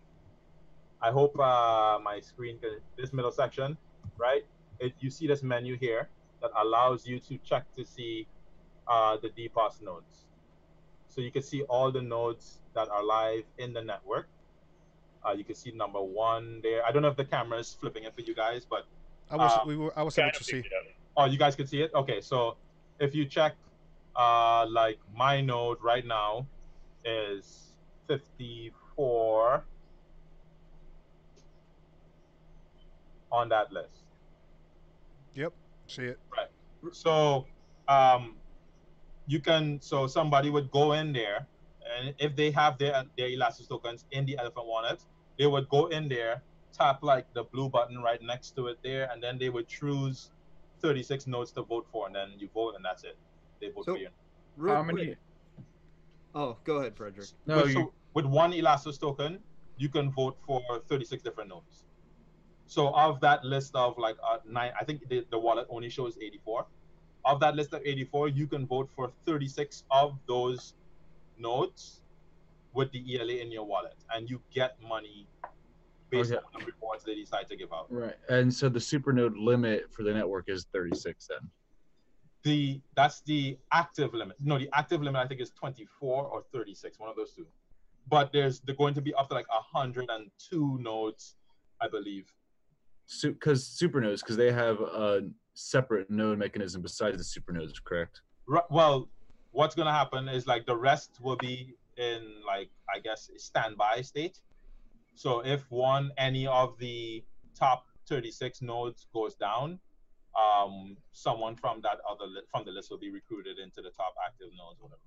I 1.01 1.11
hope 1.11 1.41
uh, 1.41 1.99
my 2.05 2.21
screen 2.21 2.59
this 2.99 3.15
middle 3.15 3.33
section, 3.33 3.79
right? 4.19 4.45
It, 4.79 4.93
you 5.01 5.09
see 5.09 5.27
this 5.27 5.43
menu 5.43 5.79
here 5.79 6.11
that 6.43 6.51
allows 6.55 7.07
you 7.07 7.19
to 7.21 7.39
check 7.39 7.65
to 7.79 7.85
see 7.87 8.27
uh, 8.87 9.17
the 9.23 9.31
DPoS 9.31 9.81
nodes. 9.81 10.27
So 11.09 11.23
you 11.23 11.31
can 11.31 11.43
see 11.43 11.63
all 11.63 11.91
the 11.91 12.03
nodes 12.03 12.59
that 12.75 12.91
are 12.91 13.03
live 13.03 13.45
in 13.57 13.73
the 13.73 13.81
network. 13.81 14.29
Uh, 15.27 15.33
you 15.33 15.45
can 15.45 15.55
see 15.55 15.71
number 15.71 16.03
one 16.03 16.61
there. 16.63 16.85
I 16.85 16.93
don't 16.93 17.01
know 17.01 17.09
if 17.09 17.17
the 17.17 17.25
camera 17.25 17.59
is 17.59 17.73
flipping 17.73 18.05
it 18.05 18.15
for 18.15 18.21
you 18.21 18.35
guys, 18.35 18.67
but 18.69 18.85
I 19.31 19.37
was 19.37 19.53
Um, 19.59 19.69
we 19.69 19.77
were 19.77 19.93
I 19.99 20.03
was 20.03 20.19
able 20.19 20.31
to 20.33 20.45
see. 20.45 20.63
picked 20.63 20.67
it 20.67 20.73
up. 20.73 20.93
oh, 21.17 21.25
you 21.27 21.39
guys 21.39 21.55
can 21.57 21.67
see 21.67 21.83
it. 21.83 21.91
Okay, 21.95 22.21
so 22.21 22.57
if 22.99 23.15
you 23.15 23.25
check, 23.27 23.55
uh, 24.17 24.67
like 24.69 24.99
my 25.15 25.41
node 25.41 25.79
right 25.83 26.05
now 26.05 26.47
is 27.05 27.73
54 28.09 29.65
on 33.33 33.49
that 33.49 33.73
list. 33.73 34.03
Yep, 35.35 35.53
see 35.87 36.05
it. 36.07 36.19
Right. 36.37 36.49
So 36.93 37.47
um, 37.89 38.35
you 39.27 39.41
can 39.41 39.81
so 39.81 40.07
somebody 40.07 40.51
would 40.51 40.71
go 40.73 40.93
in 40.93 41.13
there, 41.13 41.47
and 41.99 42.15
if 42.19 42.35
they 42.35 42.51
have 42.51 42.79
their 42.79 43.05
their 43.17 43.29
Elastic 43.29 43.69
tokens 43.69 44.05
in 44.11 44.27
the 44.27 44.37
Elephant 44.39 44.67
Wallet, 44.67 45.01
they 45.39 45.47
would 45.47 45.69
go 45.69 45.87
in 45.87 46.09
there, 46.09 46.43
tap 46.73 47.03
like 47.03 47.33
the 47.35 47.45
blue 47.45 47.69
button 47.69 48.01
right 48.03 48.21
next 48.23 48.57
to 48.57 48.69
it 48.69 48.79
there, 48.83 49.09
and 49.13 49.23
then 49.23 49.39
they 49.39 49.51
would 49.51 49.69
choose 49.69 50.31
36 50.81 51.27
nodes 51.27 51.53
to 51.53 51.63
vote 51.63 51.87
for, 51.93 52.07
and 52.07 52.15
then 52.15 52.33
you 52.39 52.49
vote, 52.55 52.75
and 52.77 52.85
that's 52.85 53.05
it. 53.05 53.17
They 53.61 53.69
vote 53.71 53.85
So- 53.85 53.95
for 53.95 53.99
you. 53.99 54.09
Real 54.57 54.75
How 54.77 54.83
quick- 54.85 54.97
many? 54.97 55.17
Oh, 56.35 56.57
go 56.65 56.77
ahead, 56.79 56.97
Frederick. 56.97 57.29
No, 57.47 57.57
with, 57.59 57.67
you, 57.69 57.73
so 57.75 57.93
with 58.15 58.27
one 58.27 58.53
Elastos 58.53 58.99
token, 59.01 59.41
you 59.79 59.89
can 59.89 60.11
vote 60.13 60.37
for 60.47 60.63
36 60.89 61.23
different 61.23 61.51
nodes. 61.51 61.85
So 62.67 62.95
of 62.95 63.21
that 63.21 63.45
list 63.45 63.75
of 63.75 63.99
like 63.99 64.17
uh, 64.23 64.39
nine, 64.47 64.73
I 64.81 64.85
think 64.85 65.09
the, 65.09 65.27
the 65.31 65.39
wallet 65.39 65.67
only 65.71 65.89
shows 65.91 66.17
84. 66.21 66.67
Of 67.25 67.41
that 67.41 67.57
list 67.57 67.75
of 67.75 67.83
84, 67.85 68.29
you 68.29 68.47
can 68.47 68.67
vote 68.67 68.89
for 68.95 69.11
36 69.27 69.85
of 69.91 70.17
those 70.27 70.75
nodes 71.39 72.01
with 72.73 72.93
the 72.93 73.03
ELA 73.17 73.35
in 73.35 73.51
your 73.51 73.65
wallet, 73.65 73.97
and 74.15 74.31
you 74.31 74.41
get 74.53 74.77
money 74.81 75.27
based 76.11 76.33
Okay. 76.33 76.43
on 76.55 76.61
the 76.61 76.67
rewards 76.73 77.05
they 77.05 77.15
decide 77.15 77.49
to 77.49 77.57
give 77.57 77.73
out. 77.73 77.87
right. 77.91 78.17
And 78.29 78.53
so 78.53 78.69
the 78.69 78.79
supernode 78.79 79.35
limit 79.37 79.93
for 79.93 80.03
the 80.03 80.13
network 80.13 80.49
is 80.49 80.67
36 80.73 81.27
then. 81.29 81.51
The 82.43 82.81
that's 82.97 83.21
the 83.23 83.59
active 83.73 84.15
limit. 84.15 84.37
No, 84.41 84.59
the 84.59 84.69
active 84.73 85.03
limit 85.03 85.21
I 85.23 85.27
think 85.29 85.41
is 85.41 85.51
24 85.51 86.27
or 86.27 86.43
36, 86.53 86.99
one 86.99 87.11
of 87.11 87.17
those 87.17 87.33
two. 87.35 87.47
But 88.09 88.33
there's 88.33 88.61
they're 88.61 88.75
going 88.75 88.95
to 88.95 89.03
be 89.03 89.13
up 89.15 89.29
to 89.29 89.35
like 89.35 89.49
102 89.49 90.79
nodes, 90.81 91.37
I 91.81 91.89
believe. 91.89 92.33
Because 93.23 93.67
supernodes, 93.67 94.23
because 94.23 94.37
they 94.37 94.53
have 94.53 94.81
a 94.81 95.29
separate 95.55 96.11
node 96.11 96.39
mechanism 96.39 96.81
besides 96.81 97.19
the 97.19 97.25
supernodes, 97.25 97.79
correct? 97.83 98.23
Ru- 98.47 98.61
Well, 98.71 99.09
what's 99.51 99.75
gonna 99.75 99.93
happen 99.93 100.29
is 100.29 100.47
like 100.47 100.65
the 100.65 100.77
rest 100.77 101.19
will 101.21 101.37
be 101.37 101.75
in 101.99 102.23
like 102.47 102.71
I 102.95 103.01
guess 103.01 103.31
standby 103.37 104.01
state. 104.03 104.41
So 105.21 105.41
if 105.41 105.71
one 105.71 106.13
any 106.17 106.47
of 106.47 106.79
the 106.79 107.23
top 107.55 107.85
36 108.09 108.63
nodes 108.63 109.07
goes 109.13 109.35
down, 109.35 109.79
um, 110.35 110.97
someone 111.13 111.57
from 111.57 111.83
that 111.83 111.99
other 112.11 112.25
li- 112.27 112.41
from 112.51 112.65
the 112.65 112.71
list 112.71 112.91
will 112.91 112.97
be 112.99 113.11
recruited 113.11 113.59
into 113.59 113.83
the 113.83 113.91
top 113.91 114.15
active 114.27 114.49
nodes, 114.57 114.81
whatever. 114.81 115.03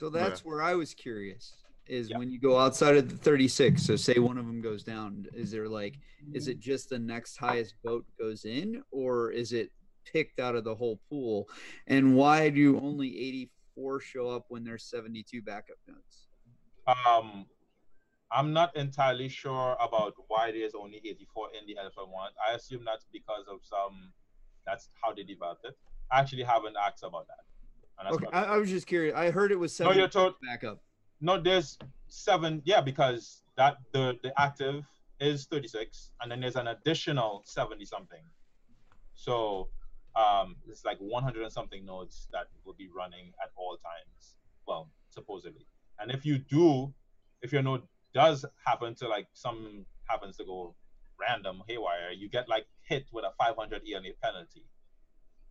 So 0.00 0.10
that's 0.10 0.44
where 0.44 0.62
I 0.62 0.74
was 0.74 0.94
curious. 0.94 1.62
Is 1.86 2.10
Yeah. 2.10 2.18
when 2.18 2.28
you 2.32 2.40
go 2.40 2.58
outside 2.58 2.96
of 2.96 3.08
the 3.08 3.16
36. 3.16 3.86
So 3.86 3.94
say 3.94 4.18
one 4.18 4.36
of 4.36 4.46
them 4.46 4.60
goes 4.62 4.82
down. 4.82 5.28
Is 5.32 5.52
there 5.52 5.68
like, 5.68 5.94
is 6.34 6.48
it 6.48 6.58
just 6.58 6.88
the 6.88 6.98
next 6.98 7.36
highest 7.36 7.76
vote 7.84 8.04
goes 8.18 8.44
in, 8.44 8.82
or 8.90 9.30
is 9.30 9.52
it 9.52 9.70
picked 10.04 10.40
out 10.40 10.56
of 10.56 10.64
the 10.64 10.74
whole 10.74 10.98
pool? 11.08 11.48
And 11.86 12.16
why 12.16 12.48
do 12.50 12.80
only 12.80 13.16
84 13.16 14.00
show 14.00 14.28
up 14.28 14.46
when 14.48 14.64
there's 14.64 14.82
72 14.82 15.40
backup 15.40 15.78
nodes? 15.86 16.26
Um, 17.06 17.46
I'm 18.34 18.52
not 18.52 18.74
entirely 18.76 19.28
sure 19.28 19.76
about 19.80 20.14
why 20.28 20.52
there's 20.52 20.74
only 20.74 21.00
84 21.04 21.48
in 21.60 21.66
the 21.66 21.78
Elephant 21.78 22.08
one. 22.08 22.30
I 22.48 22.54
assume 22.54 22.82
that's 22.84 23.06
because 23.12 23.44
of 23.48 23.60
some. 23.62 24.12
That's 24.66 24.88
how 25.02 25.12
they 25.12 25.22
developed 25.22 25.64
it. 25.64 25.76
I 26.10 26.20
actually 26.20 26.44
haven't 26.44 26.76
asked 26.82 27.02
about 27.04 27.26
that. 27.28 27.44
And 27.98 28.06
that's 28.06 28.16
Okay, 28.16 28.26
I, 28.32 28.54
I 28.54 28.56
was 28.58 28.70
just 28.70 28.86
curious. 28.86 29.14
I 29.14 29.30
heard 29.30 29.52
it 29.52 29.58
was 29.58 29.74
seven. 29.74 29.90
no, 29.96 30.00
72 30.00 30.18
you're 30.18 30.24
told. 30.24 30.34
backup. 30.46 30.82
No, 31.20 31.40
there's 31.40 31.78
seven. 32.08 32.62
Yeah, 32.64 32.80
because 32.80 33.42
that 33.56 33.76
the 33.92 34.18
the 34.22 34.32
active 34.40 34.84
is 35.20 35.46
36, 35.46 36.10
and 36.20 36.30
then 36.30 36.40
there's 36.40 36.56
an 36.56 36.68
additional 36.68 37.42
70 37.44 37.84
something. 37.84 38.22
So 39.14 39.68
um, 40.16 40.56
it's 40.68 40.84
like 40.84 40.98
100 40.98 41.42
and 41.42 41.52
something 41.52 41.84
nodes 41.84 42.28
that 42.32 42.46
will 42.64 42.74
be 42.74 42.88
running 42.94 43.32
at 43.42 43.50
all 43.56 43.76
times. 43.76 44.36
Well, 44.66 44.90
supposedly. 45.10 45.66
And 46.00 46.10
if 46.10 46.24
you 46.26 46.38
do, 46.38 46.92
if 47.42 47.52
your 47.52 47.62
node 47.62 47.82
does 48.14 48.44
happen 48.64 48.94
to 48.96 49.08
like 49.08 49.26
some 49.32 49.86
happens 50.08 50.36
to 50.36 50.44
go 50.44 50.74
random 51.18 51.62
haywire, 51.68 52.10
you 52.16 52.28
get 52.28 52.48
like 52.48 52.66
hit 52.82 53.06
with 53.12 53.24
a 53.24 53.32
500 53.38 53.82
ELA 53.88 54.12
penalty. 54.22 54.64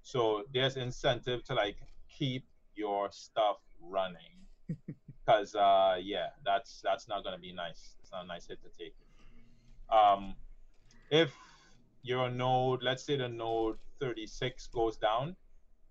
So 0.03 0.43
there's 0.53 0.77
incentive 0.77 1.43
to 1.45 1.53
like 1.53 1.77
keep 2.09 2.45
your 2.75 3.09
stuff 3.11 3.57
running. 3.81 4.47
Because 5.23 5.53
uh 5.53 5.97
yeah 6.01 6.29
that's 6.43 6.81
that's 6.83 7.07
not 7.07 7.23
gonna 7.23 7.37
be 7.37 7.53
nice. 7.53 7.95
It's 8.01 8.11
not 8.11 8.23
a 8.23 8.27
nice 8.27 8.47
hit 8.47 8.57
to 8.63 8.69
take. 8.77 8.95
Um 9.93 10.35
if 11.11 11.31
your 12.01 12.31
node 12.31 12.81
let's 12.81 13.03
say 13.03 13.17
the 13.17 13.29
node 13.29 13.77
36 13.99 14.67
goes 14.73 14.97
down 14.97 15.35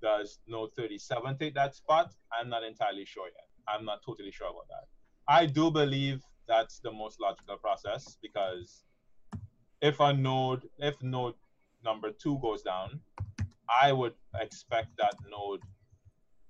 does 0.03 0.41
node 0.49 0.75
37 0.77 1.39
take 1.39 1.55
that 1.55 1.75
spot? 1.77 2.13
I'm 2.33 2.49
not 2.49 2.65
entirely 2.65 3.05
sure 3.05 3.27
yet. 3.27 3.49
I'm 3.69 3.85
not 3.85 4.01
totally 4.05 4.33
sure 4.33 4.49
about 4.49 4.67
that. 4.69 4.89
I 5.29 5.47
do 5.47 5.71
believe 5.71 6.23
that's 6.51 6.81
the 6.81 6.93
most 6.93 7.21
logical 7.21 7.57
process 7.57 8.19
because 8.21 8.85
if 9.81 10.01
a 10.01 10.13
node 10.13 10.63
if 10.79 11.01
node 11.03 11.35
number 11.85 12.11
two 12.23 12.39
goes 12.41 12.63
down 12.63 13.01
i 13.83 13.93
would 13.93 14.15
expect 14.47 14.89
that 14.99 15.15
node 15.31 15.63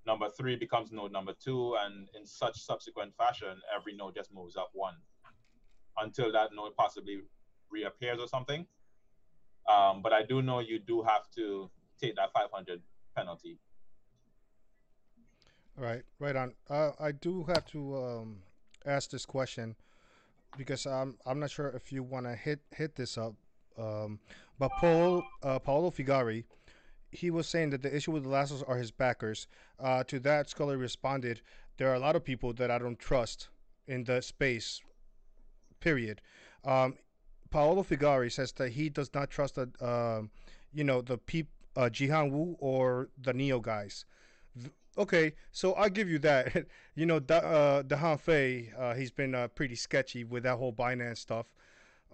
number 0.06 0.28
three 0.36 0.56
becomes 0.56 0.92
node 0.92 1.12
number 1.12 1.32
two, 1.42 1.76
and 1.84 2.08
in 2.18 2.26
such 2.26 2.58
subsequent 2.58 3.14
fashion, 3.16 3.60
every 3.74 3.94
node 3.94 4.14
just 4.14 4.32
moves 4.32 4.56
up 4.56 4.70
one 4.72 4.94
until 5.98 6.32
that 6.32 6.50
node 6.54 6.74
possibly 6.76 7.20
reappears 7.70 8.18
or 8.18 8.26
something. 8.26 8.66
Um, 9.72 10.02
but 10.02 10.12
I 10.12 10.22
do 10.22 10.42
know 10.42 10.60
you 10.60 10.78
do 10.78 11.02
have 11.02 11.30
to 11.36 11.70
take 12.00 12.16
that 12.16 12.32
500 12.32 12.80
penalty. 13.16 13.58
Right, 15.76 16.02
right 16.18 16.36
on. 16.36 16.54
Uh, 16.68 16.90
I 16.98 17.12
do 17.12 17.44
have 17.44 17.64
to 17.66 17.96
um, 17.96 18.38
ask 18.84 19.10
this 19.10 19.24
question 19.24 19.76
because 20.56 20.86
I'm 20.86 21.16
I'm 21.26 21.40
not 21.40 21.50
sure 21.50 21.68
if 21.68 21.92
you 21.92 22.02
want 22.02 22.26
to 22.26 22.34
hit 22.34 22.60
hit 22.74 22.96
this 22.96 23.16
up. 23.18 23.34
Um, 23.78 24.18
but 24.58 24.70
Paul 24.78 25.22
uh, 25.42 25.58
Paolo 25.58 25.90
Figari, 25.90 26.44
he 27.10 27.30
was 27.30 27.48
saying 27.48 27.70
that 27.70 27.82
the 27.82 27.94
issue 27.94 28.12
with 28.12 28.24
the 28.24 28.28
Elastos 28.28 28.62
are 28.68 28.76
his 28.76 28.90
backers. 28.90 29.46
Uh, 29.78 30.04
to 30.04 30.18
that, 30.20 30.50
Scully 30.50 30.76
responded, 30.76 31.40
"There 31.76 31.88
are 31.88 31.94
a 31.94 32.00
lot 32.00 32.16
of 32.16 32.24
people 32.24 32.52
that 32.54 32.70
I 32.70 32.78
don't 32.78 32.98
trust 32.98 33.48
in 33.86 34.04
the 34.04 34.20
space. 34.22 34.80
Period." 35.80 36.20
Um, 36.64 36.96
Paolo 37.50 37.82
Figari 37.82 38.30
says 38.30 38.52
that 38.52 38.70
he 38.70 38.88
does 38.88 39.12
not 39.14 39.30
trust 39.30 39.56
the, 39.56 39.68
um 39.84 40.30
you 40.72 40.84
know, 40.84 41.00
the 41.00 41.18
peep 41.18 41.48
uh, 41.76 41.88
Jihan 41.90 42.30
Wu 42.30 42.56
or 42.60 43.08
the 43.20 43.32
Neo 43.32 43.60
guys. 43.60 44.04
Okay, 45.00 45.32
so 45.50 45.72
I'll 45.72 45.88
give 45.88 46.10
you 46.10 46.18
that. 46.18 46.66
you 46.94 47.06
know, 47.06 47.18
da, 47.20 47.36
uh, 47.38 47.82
Da 47.82 47.96
Hongfei, 47.96 48.78
uh, 48.78 48.94
he's 48.94 49.10
been 49.10 49.34
uh, 49.34 49.48
pretty 49.48 49.74
sketchy 49.74 50.24
with 50.24 50.42
that 50.42 50.58
whole 50.58 50.74
Binance 50.74 51.16
stuff. 51.16 51.54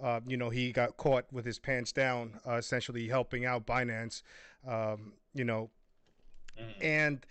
Uh, 0.01 0.20
you 0.25 0.37
know, 0.37 0.51
he 0.51 0.70
got 0.70 0.96
caught 0.96 1.25
with 1.33 1.44
his 1.44 1.59
pants 1.59 1.90
down, 1.90 2.38
uh, 2.46 2.55
essentially 2.55 3.09
helping 3.09 3.44
out 3.44 3.66
Binance. 3.66 4.22
Um, 4.64 5.14
you 5.35 5.44
know, 5.44 5.70
Mhm. 6.57 6.75
and 6.81 7.27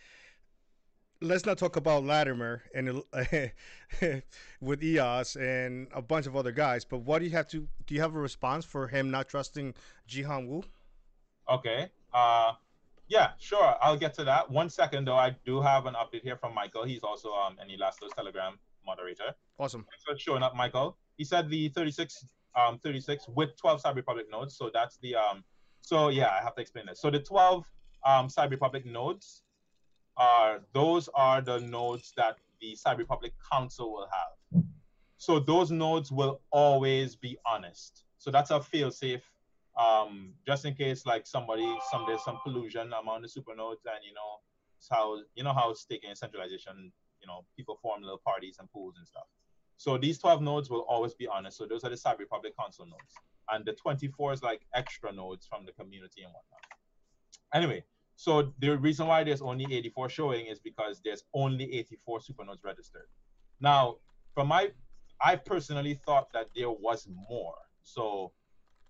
let's 1.22 1.46
not 1.46 1.58
talk 1.58 1.78
about 1.78 2.04
Larimer 2.04 2.64
and 2.74 3.02
with 4.60 4.84
EOS 4.84 5.38
and 5.38 5.88
a 5.94 6.02
bunch 6.02 6.28
of 6.28 6.36
other 6.36 6.52
guys. 6.52 6.84
But 6.84 6.98
what 7.00 7.20
do 7.20 7.26
you 7.26 7.32
have 7.32 7.48
to? 7.50 7.70
Do 7.88 7.96
you 7.96 8.02
have 8.02 8.14
a 8.14 8.20
response 8.20 8.66
for 8.66 8.90
him 8.90 9.10
not 9.10 9.30
trusting 9.30 9.74
Jihan 10.06 10.48
Wu? 10.48 10.64
Okay. 11.50 11.90
Uh, 12.14 12.54
yeah, 13.08 13.32
sure. 13.40 13.76
I'll 13.82 13.98
get 13.98 14.14
to 14.16 14.24
that. 14.24 14.50
One 14.50 14.70
second, 14.70 15.06
though. 15.06 15.16
I 15.16 15.36
do 15.46 15.62
have 15.62 15.86
an 15.86 15.94
update 15.94 16.24
here 16.24 16.36
from 16.36 16.54
Michael. 16.54 16.84
He's 16.84 17.04
also 17.04 17.34
um, 17.34 17.58
an 17.60 17.68
Elastos 17.70 18.14
Telegram 18.16 18.58
moderator. 18.86 19.36
Awesome. 19.60 19.86
Thanks 19.90 20.04
for 20.06 20.18
showing 20.18 20.44
up, 20.44 20.56
Michael. 20.56 20.98
He 21.18 21.24
said 21.24 21.50
the 21.50 21.70
36, 21.70 22.26
um, 22.56 22.80
36 22.80 23.28
with 23.36 23.56
12 23.58 23.84
Cyber 23.84 23.96
Republic 23.96 24.28
nodes. 24.32 24.58
So 24.58 24.70
that's 24.74 24.98
the 24.98 25.16
um. 25.16 25.44
So 25.82 26.10
yeah, 26.10 26.30
I 26.40 26.44
have 26.44 26.56
to 26.56 26.62
explain 26.62 26.88
this. 26.88 27.00
So 27.00 27.12
the 27.12 27.20
12 27.20 27.64
um 28.06 28.28
Cyber 28.28 28.52
Republic 28.52 28.86
nodes 28.86 29.44
are 30.18 30.62
those 30.74 31.10
are 31.14 31.42
the 31.42 31.60
nodes 31.60 32.14
that 32.18 32.38
the 32.60 32.76
Cyber 32.76 33.00
Republic 33.00 33.34
Council 33.52 33.92
will 33.94 34.08
have. 34.12 34.64
So 35.18 35.40
those 35.40 35.72
nodes 35.72 36.12
will 36.12 36.42
always 36.52 37.16
be 37.16 37.38
honest. 37.46 38.04
So 38.18 38.32
that's 38.32 38.52
a 38.52 38.62
fail 38.62 38.92
safe. 38.92 39.24
Um, 39.78 40.34
just 40.46 40.66
in 40.66 40.74
case 40.74 41.06
like 41.06 41.28
somebody, 41.28 41.68
some 41.92 42.06
there's 42.08 42.24
some 42.24 42.40
collusion 42.44 42.94
among 42.94 43.22
the 43.22 43.30
super 43.30 43.56
nodes 43.56 43.82
and 43.86 44.04
you 44.04 44.14
know, 44.14 44.40
it's 44.78 44.88
how 44.90 45.18
you 45.36 45.44
know 45.44 45.54
how 45.54 45.74
staking 45.74 46.10
and 46.10 46.18
centralization, 46.18 46.92
you 47.22 47.28
know, 47.28 47.46
people 47.56 47.78
form 47.82 48.02
little 48.02 48.22
parties 48.26 48.58
and 48.60 48.72
pools 48.72 48.96
and 48.98 49.08
stuff. 49.08 49.26
So 49.78 49.98
these 49.98 50.18
12 50.20 50.42
nodes 50.42 50.70
will 50.70 50.86
always 50.88 51.14
be 51.14 51.28
honest. 51.28 51.58
So 51.58 51.66
those 51.66 51.84
are 51.84 51.90
the 51.90 51.96
Cyber 51.96 52.20
Republic 52.20 52.54
Council 52.58 52.86
nodes. 52.86 53.14
And 53.50 53.66
the 53.66 53.74
24 53.74 54.34
is 54.34 54.44
like 54.44 54.62
extra 54.74 55.12
nodes 55.12 55.46
from 55.46 55.66
the 55.66 55.72
community 55.74 56.24
and 56.24 56.32
whatnot. 56.32 56.62
Anyway, 57.54 57.84
so 58.16 58.54
the 58.60 58.78
reason 58.78 59.08
why 59.08 59.24
there's 59.24 59.42
only 59.42 59.66
84 59.70 60.10
showing 60.10 60.46
is 60.48 60.60
because 60.60 61.02
there's 61.04 61.24
only 61.34 61.72
84 61.74 62.22
supernodes 62.22 62.64
registered. 62.64 63.08
Now, 63.60 63.98
from 64.34 64.48
my, 64.48 64.72
I 65.22 65.36
personally 65.36 66.00
thought 66.06 66.32
that 66.34 66.50
there 66.56 66.72
was 66.72 67.08
more. 67.30 67.56
So 67.84 68.32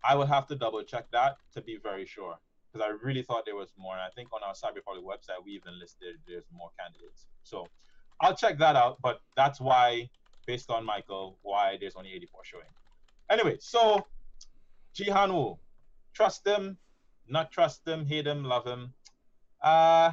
I 0.07 0.15
would 0.15 0.27
have 0.27 0.47
to 0.47 0.55
double 0.55 0.83
check 0.83 1.05
that 1.11 1.37
to 1.53 1.61
be 1.61 1.77
very 1.81 2.05
sure. 2.05 2.35
Because 2.71 2.87
I 2.87 3.05
really 3.05 3.21
thought 3.21 3.45
there 3.45 3.55
was 3.55 3.73
more. 3.77 3.93
And 3.93 4.01
I 4.01 4.09
think 4.15 4.29
on 4.33 4.41
our 4.43 4.53
Cyber 4.53 4.75
Republic 4.75 5.05
website, 5.05 5.43
we 5.45 5.51
even 5.53 5.79
listed 5.79 6.15
there's 6.27 6.45
more 6.51 6.69
candidates. 6.79 7.27
So 7.43 7.67
I'll 8.21 8.35
check 8.35 8.57
that 8.59 8.75
out. 8.75 8.97
But 9.01 9.21
that's 9.35 9.59
why, 9.61 10.09
based 10.45 10.69
on 10.69 10.85
Michael, 10.85 11.37
why 11.41 11.77
there's 11.79 11.95
only 11.95 12.13
84 12.13 12.41
showing. 12.43 12.65
Anyway, 13.29 13.57
so 13.59 14.05
Jihan 14.93 15.33
Wu, 15.33 15.57
trust 16.13 16.45
him, 16.45 16.77
not 17.27 17.51
trust 17.51 17.87
him, 17.87 18.05
hate 18.05 18.27
him, 18.27 18.43
love 18.43 18.65
him. 18.65 18.93
Uh, 19.61 20.11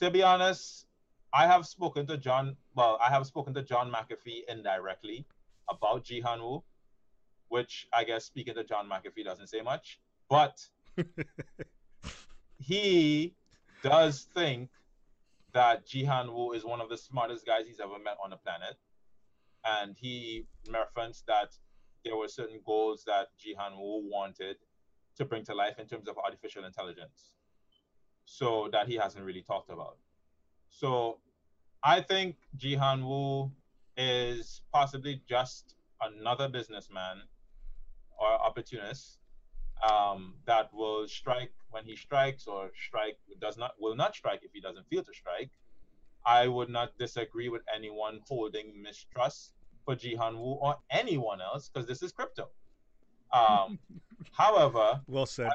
to 0.00 0.10
be 0.10 0.22
honest, 0.22 0.86
I 1.32 1.46
have 1.46 1.66
spoken 1.66 2.06
to 2.06 2.16
John. 2.16 2.56
Well, 2.74 2.98
I 3.02 3.10
have 3.10 3.26
spoken 3.26 3.52
to 3.54 3.62
John 3.62 3.92
McAfee 3.92 4.42
indirectly 4.48 5.26
about 5.68 6.04
Jihan 6.04 6.40
Wu, 6.40 6.62
which 7.48 7.86
I 7.92 8.04
guess 8.04 8.24
speaking 8.24 8.54
to 8.54 8.64
John 8.64 8.88
McAfee 8.88 9.24
doesn't 9.24 9.48
say 9.48 9.60
much, 9.60 10.00
but 10.28 10.58
he 12.58 13.34
does 13.82 14.26
think 14.34 14.70
that 15.52 15.86
Jihan 15.86 16.32
Wu 16.32 16.52
is 16.52 16.64
one 16.64 16.80
of 16.80 16.88
the 16.88 16.98
smartest 16.98 17.46
guys 17.46 17.66
he's 17.66 17.80
ever 17.80 17.98
met 18.02 18.18
on 18.22 18.30
the 18.30 18.36
planet, 18.36 18.76
and 19.64 19.94
he 19.96 20.46
referenced 20.70 21.26
that 21.26 21.52
there 22.04 22.16
were 22.16 22.28
certain 22.28 22.60
goals 22.64 23.04
that 23.06 23.28
Jihan 23.38 23.76
Wu 23.76 24.08
wanted 24.10 24.56
to 25.16 25.24
bring 25.24 25.44
to 25.44 25.54
life 25.54 25.78
in 25.78 25.86
terms 25.86 26.08
of 26.08 26.16
artificial 26.18 26.64
intelligence. 26.64 27.32
So 28.24 28.68
that 28.72 28.88
he 28.88 28.96
hasn't 28.96 29.24
really 29.24 29.42
talked 29.42 29.70
about. 29.70 29.98
So 30.68 31.18
I 31.82 32.00
think 32.00 32.36
Jihan 32.58 33.04
Wu 33.04 33.50
is 33.96 34.62
possibly 34.72 35.22
just 35.28 35.74
another 36.02 36.48
businessman 36.48 37.22
or 38.18 38.28
opportunist 38.28 39.18
um, 39.90 40.34
that 40.46 40.72
will 40.72 41.06
strike 41.06 41.52
when 41.70 41.84
he 41.84 41.96
strikes 41.96 42.46
or 42.46 42.70
strike 42.86 43.18
does 43.40 43.58
not 43.58 43.72
will 43.78 43.96
not 43.96 44.14
strike 44.14 44.40
if 44.42 44.50
he 44.52 44.60
doesn't 44.60 44.86
feel 44.88 45.02
to 45.02 45.12
strike. 45.12 45.50
I 46.24 46.48
would 46.48 46.68
not 46.68 46.98
disagree 46.98 47.48
with 47.48 47.62
anyone 47.74 48.20
holding 48.26 48.82
mistrust 48.82 49.52
for 49.84 49.94
Jihan 49.94 50.34
Wu 50.34 50.58
or 50.60 50.76
anyone 50.90 51.40
else 51.40 51.68
because 51.68 51.86
this 51.86 52.02
is 52.02 52.12
crypto. 52.12 52.48
Um, 53.32 53.78
however, 54.32 55.00
well 55.06 55.26
said. 55.26 55.50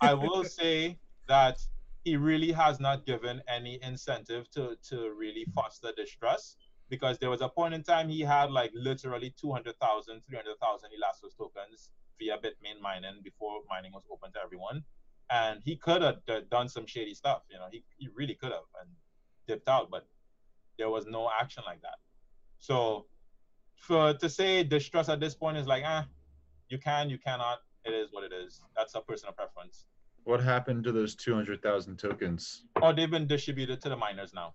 I, 0.00 0.10
I 0.10 0.14
will 0.14 0.44
say 0.44 0.98
that 1.28 1.58
he 2.04 2.16
really 2.16 2.52
has 2.52 2.80
not 2.80 3.06
given 3.06 3.42
any 3.48 3.78
incentive 3.82 4.50
to 4.52 4.76
to 4.88 5.12
really 5.16 5.46
foster 5.54 5.90
distrust 5.96 6.58
because 6.90 7.18
there 7.18 7.30
was 7.30 7.40
a 7.40 7.48
point 7.48 7.74
in 7.74 7.82
time 7.82 8.08
he 8.08 8.20
had 8.20 8.50
like 8.50 8.70
literally 8.74 9.34
200,000, 9.40 10.20
300,000 10.28 10.90
Elastos 10.90 11.36
tokens 11.36 11.88
via 12.18 12.36
Bitmain 12.38 12.80
mining 12.80 13.20
before 13.22 13.60
mining 13.68 13.92
was 13.92 14.04
open 14.10 14.32
to 14.32 14.38
everyone. 14.44 14.84
And 15.30 15.60
he 15.64 15.76
could 15.76 16.02
have 16.02 16.18
done 16.50 16.68
some 16.68 16.86
shady 16.86 17.14
stuff, 17.14 17.42
you 17.50 17.58
know, 17.58 17.66
he, 17.70 17.82
he 17.96 18.08
really 18.14 18.34
could 18.34 18.52
have 18.52 18.68
and 18.80 18.90
dipped 19.46 19.68
out, 19.68 19.90
but 19.90 20.06
there 20.78 20.90
was 20.90 21.06
no 21.06 21.30
action 21.40 21.62
like 21.66 21.80
that. 21.82 21.98
So 22.60 23.06
for 23.76 24.14
to 24.14 24.28
say 24.28 24.62
distrust 24.64 25.08
at 25.08 25.20
this 25.20 25.34
point 25.34 25.56
is 25.56 25.66
like, 25.66 25.82
ah, 25.86 26.06
you 26.68 26.78
can, 26.78 27.10
you 27.10 27.18
cannot. 27.18 27.58
It 27.84 27.92
is 27.92 28.08
what 28.12 28.24
it 28.24 28.32
is. 28.32 28.60
That's 28.76 28.94
a 28.94 29.00
personal 29.00 29.34
preference. 29.34 29.86
What 30.24 30.42
happened 30.42 30.84
to 30.84 30.92
those 30.92 31.14
200,000 31.14 31.98
tokens? 31.98 32.64
Oh, 32.80 32.92
they've 32.94 33.10
been 33.10 33.26
distributed 33.26 33.82
to 33.82 33.90
the 33.90 33.96
miners 33.96 34.32
now. 34.34 34.54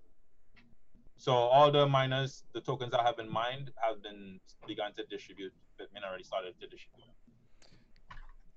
So 1.17 1.33
all 1.33 1.71
the 1.71 1.85
miners, 1.85 2.43
the 2.53 2.61
tokens 2.61 2.91
that 2.91 3.01
have 3.01 3.17
been 3.17 3.31
mined 3.31 3.71
have 3.81 4.01
been 4.01 4.39
begun 4.65 4.93
to 4.95 5.05
distribute. 5.05 5.53
Bitmain 5.79 6.07
already 6.07 6.23
started 6.23 6.59
to 6.59 6.67
distribute. 6.67 7.08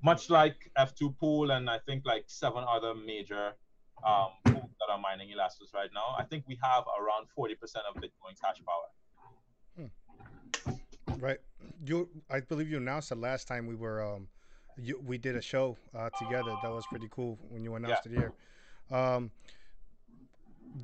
Much 0.05 0.31
like 0.31 0.71
F2 0.79 1.17
Pool 1.19 1.51
and 1.53 1.71
I 1.71 1.79
think 1.87 2.05
like 2.05 2.25
seven 2.27 2.65
other 2.69 2.93
major 2.95 3.53
um, 4.05 4.29
pools 4.45 4.71
that 4.81 4.91
are 4.93 4.99
mining 4.99 5.29
Elastos 5.29 5.73
right 5.73 5.91
now. 5.95 6.17
I 6.19 6.25
think 6.25 6.45
we 6.49 6.59
have 6.62 6.85
around 7.01 7.27
40% 7.38 7.53
of 7.88 7.95
Bitcoin's 8.03 8.41
hash 8.43 8.61
power. 8.67 9.88
Right. 11.19 11.38
You, 11.85 12.09
I 12.29 12.41
believe 12.41 12.69
you 12.69 12.79
announced 12.79 13.12
it 13.12 13.19
last 13.19 13.47
time 13.47 13.67
we 13.69 13.77
were, 13.77 14.03
um, 14.03 14.27
you, 14.77 15.01
we 15.07 15.19
did 15.19 15.37
a 15.37 15.43
show 15.43 15.77
uh, 15.97 16.11
together. 16.19 16.53
That 16.62 16.71
was 16.73 16.85
pretty 16.88 17.09
cool 17.11 17.38
when 17.49 17.62
you 17.62 17.75
announced 17.77 18.03
Yeah. 18.07 18.12
it 18.12 18.19
here. 18.19 18.33
Um, 18.99 19.31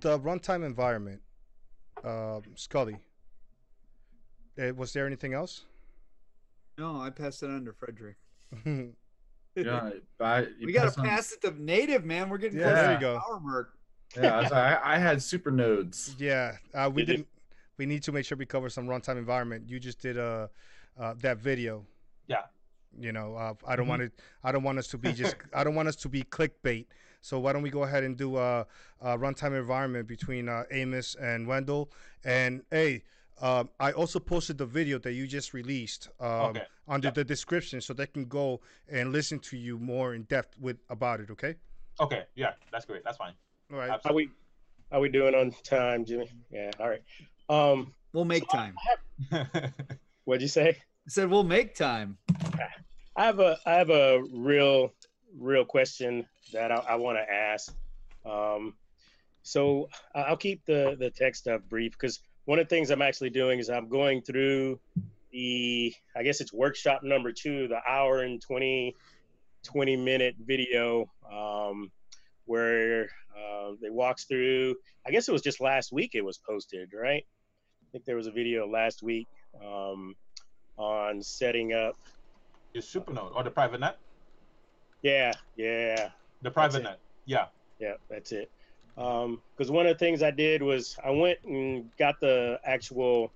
the 0.00 0.18
runtime 0.20 0.64
environment, 0.64 1.20
uh, 2.04 2.40
Scully. 2.54 2.98
Uh, 4.60 4.72
was 4.74 4.92
there 4.92 5.06
anything 5.06 5.34
else? 5.34 5.64
No, 6.78 7.00
I 7.00 7.10
passed 7.10 7.42
it 7.42 7.50
on 7.50 7.64
to 7.64 7.72
Frederick. 7.72 8.16
Yeah, 9.66 9.90
I, 10.20 10.46
we 10.62 10.72
gotta 10.72 10.88
pass 10.88 10.98
on- 10.98 11.04
pass 11.04 11.32
it 11.32 11.40
to 11.42 11.62
native, 11.62 12.04
man. 12.04 12.28
We're 12.28 12.38
getting 12.38 12.58
Yeah, 12.58 12.64
close 12.72 12.76
there 12.76 12.92
you 12.94 13.00
go. 13.00 13.20
Power 13.26 13.40
mark. 13.40 13.70
Yeah, 14.16 14.38
I, 14.38 14.42
was 14.42 14.52
I, 14.52 14.80
I 14.94 14.98
had 14.98 15.22
super 15.22 15.50
nodes. 15.50 16.14
yeah, 16.18 16.56
uh, 16.74 16.90
we 16.92 17.02
did 17.04 17.12
didn't. 17.12 17.28
We 17.76 17.86
need 17.86 18.02
to 18.04 18.12
make 18.12 18.24
sure 18.24 18.36
we 18.36 18.46
cover 18.46 18.68
some 18.70 18.86
runtime 18.88 19.18
environment. 19.18 19.68
You 19.68 19.78
just 19.78 20.00
did 20.00 20.18
uh, 20.18 20.48
uh, 20.98 21.14
that 21.20 21.38
video. 21.38 21.84
Yeah. 22.26 22.42
You 22.98 23.12
know, 23.12 23.36
uh, 23.36 23.54
I 23.66 23.76
don't 23.76 23.86
Mhm. 23.86 23.88
want 23.90 24.02
it. 24.02 24.12
I 24.42 24.50
don't 24.50 24.62
want 24.64 24.78
us 24.78 24.88
to 24.88 24.98
be 24.98 25.12
just. 25.12 25.36
I 25.54 25.62
don't 25.62 25.74
want 25.74 25.88
us 25.88 25.96
to 25.96 26.08
be 26.08 26.22
clickbait. 26.22 26.86
So 27.20 27.38
why 27.38 27.52
don't 27.52 27.62
we 27.62 27.70
go 27.70 27.82
ahead 27.82 28.04
and 28.04 28.16
do 28.16 28.36
a, 28.38 28.66
a 29.00 29.18
runtime 29.18 29.56
environment 29.58 30.06
between 30.08 30.48
uh, 30.48 30.64
Amos 30.70 31.14
and 31.16 31.46
Wendell? 31.46 31.90
And 32.24 32.62
hey, 32.70 33.02
um, 33.40 33.68
I 33.78 33.92
also 33.92 34.18
posted 34.18 34.58
the 34.58 34.66
video 34.66 34.98
that 34.98 35.12
you 35.12 35.26
just 35.26 35.54
released 35.54 36.08
um, 36.20 36.28
Okay. 36.50 36.62
under 36.86 37.10
the 37.10 37.24
description, 37.24 37.80
so 37.80 37.92
they 37.94 38.06
can 38.06 38.26
go 38.26 38.60
and 38.88 39.12
listen 39.12 39.38
to 39.40 39.56
you 39.56 39.78
more 39.78 40.14
in 40.14 40.22
depth 40.24 40.56
with 40.58 40.78
about 40.88 41.20
it. 41.20 41.30
Okay. 41.30 41.54
Okay, 42.00 42.24
yeah, 42.36 42.52
that's 42.72 42.84
great. 42.84 43.02
That's 43.04 43.16
fine. 43.16 43.32
All 43.72 43.78
right. 43.78 43.88
How 43.88 43.94
Absolutely. 43.96 44.26
we 44.26 44.30
how 44.92 45.00
we 45.00 45.08
doing 45.08 45.34
on 45.34 45.50
time, 45.64 46.04
Jimmy? 46.04 46.30
Yeah, 46.50 46.70
all 46.80 46.88
right. 46.88 47.02
Um, 47.48 47.94
We'll 48.12 48.24
make 48.24 48.48
time. 48.48 48.74
what'd 50.24 50.42
you 50.42 50.48
say? 50.48 50.70
I 50.70 51.08
said 51.10 51.28
we'll 51.30 51.44
make 51.44 51.74
time. 51.74 52.16
I 53.16 53.24
have 53.24 53.40
a 53.40 53.58
I 53.66 53.74
have 53.74 53.90
a 53.90 54.22
real 54.32 54.92
real 55.38 55.64
question 55.64 56.26
that 56.52 56.70
I, 56.72 56.76
I 56.76 56.94
want 56.94 57.18
to 57.18 57.30
ask. 57.32 57.74
Um, 58.24 58.74
so 59.42 59.88
I- 60.14 60.22
I'll 60.22 60.36
keep 60.36 60.64
the 60.64 60.96
the 60.98 61.10
tech 61.10 61.34
stuff 61.34 61.60
brief 61.68 61.92
because 61.92 62.20
one 62.48 62.58
of 62.58 62.66
the 62.66 62.74
things 62.74 62.90
I'm 62.90 63.02
actually 63.02 63.28
doing 63.28 63.58
is 63.58 63.68
I'm 63.68 63.90
going 63.90 64.22
through 64.22 64.80
the 65.32 65.92
I 66.16 66.22
guess 66.22 66.40
it's 66.40 66.50
workshop 66.50 67.02
number 67.02 67.30
two, 67.30 67.68
the 67.68 67.80
hour 67.86 68.22
and 68.22 68.40
20 68.40 68.96
20 69.64 69.96
minute 69.96 70.34
video 70.40 71.04
um, 71.30 71.90
where 72.46 73.10
uh, 73.36 73.72
they 73.82 73.90
walks 73.90 74.24
through. 74.24 74.76
I 75.06 75.10
guess 75.10 75.28
it 75.28 75.32
was 75.32 75.42
just 75.42 75.60
last 75.60 75.92
week 75.92 76.12
it 76.14 76.24
was 76.24 76.38
posted, 76.38 76.94
right? 76.94 77.22
I 77.22 77.86
think 77.92 78.06
there 78.06 78.16
was 78.16 78.28
a 78.28 78.32
video 78.32 78.66
last 78.66 79.02
week 79.02 79.28
um, 79.62 80.14
on 80.78 81.22
setting 81.22 81.74
up 81.74 81.98
Your 82.72 82.82
supernode 82.82 83.36
or 83.36 83.44
the 83.44 83.50
private 83.50 83.80
net? 83.80 83.98
Yeah, 85.02 85.34
yeah, 85.54 86.08
The 86.40 86.50
private 86.50 86.82
net. 86.82 86.98
Yeah. 87.26 87.48
yeah. 87.78 87.96
That's 88.08 88.32
it. 88.32 88.50
Um, 88.98 89.40
because 89.56 89.70
one 89.70 89.86
of 89.86 89.96
the 89.96 90.04
things 90.04 90.22
I 90.22 90.32
did 90.32 90.60
was 90.60 90.96
I 91.04 91.10
went 91.10 91.38
and 91.44 91.88
got 91.98 92.18
the 92.20 92.58
actual 92.64 93.32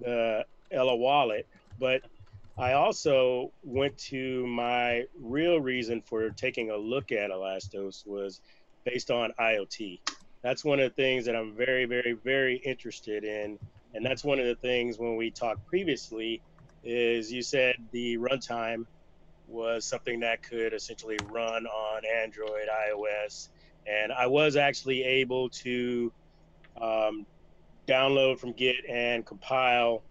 the 0.00 0.44
Ella 0.72 0.96
wallet, 0.96 1.46
but 1.78 2.02
I 2.58 2.72
also 2.72 3.52
went 3.62 3.96
to 4.08 4.46
my 4.46 5.04
real 5.20 5.60
reason 5.60 6.02
for 6.02 6.30
taking 6.30 6.70
a 6.70 6.76
look 6.76 7.12
at 7.12 7.30
Elastos 7.30 8.04
was 8.04 8.40
based 8.84 9.10
on 9.10 9.32
IoT. 9.38 10.00
That's 10.42 10.64
one 10.64 10.80
of 10.80 10.90
the 10.90 11.02
things 11.02 11.24
that 11.26 11.36
I'm 11.36 11.54
very, 11.54 11.84
very, 11.84 12.12
very 12.12 12.56
interested 12.56 13.24
in, 13.24 13.58
and 13.94 14.04
that's 14.04 14.24
one 14.24 14.40
of 14.40 14.46
the 14.46 14.56
things 14.56 14.98
when 14.98 15.16
we 15.16 15.30
talked 15.30 15.66
previously 15.66 16.42
is 16.82 17.30
you 17.32 17.42
said 17.42 17.76
the 17.92 18.18
runtime 18.18 18.86
was 19.46 19.84
something 19.84 20.20
that 20.20 20.42
could 20.42 20.72
essentially 20.72 21.18
run 21.30 21.66
on 21.66 22.02
Android, 22.22 22.68
iOS, 22.88 23.48
and 23.86 24.12
I 24.12 24.26
was 24.26 24.56
actually 24.56 25.02
able 25.02 25.48
to 25.50 26.12
um, 26.80 27.26
download 27.86 28.38
from 28.38 28.52
Git 28.52 28.76
and 28.88 29.24
compile 29.24 30.02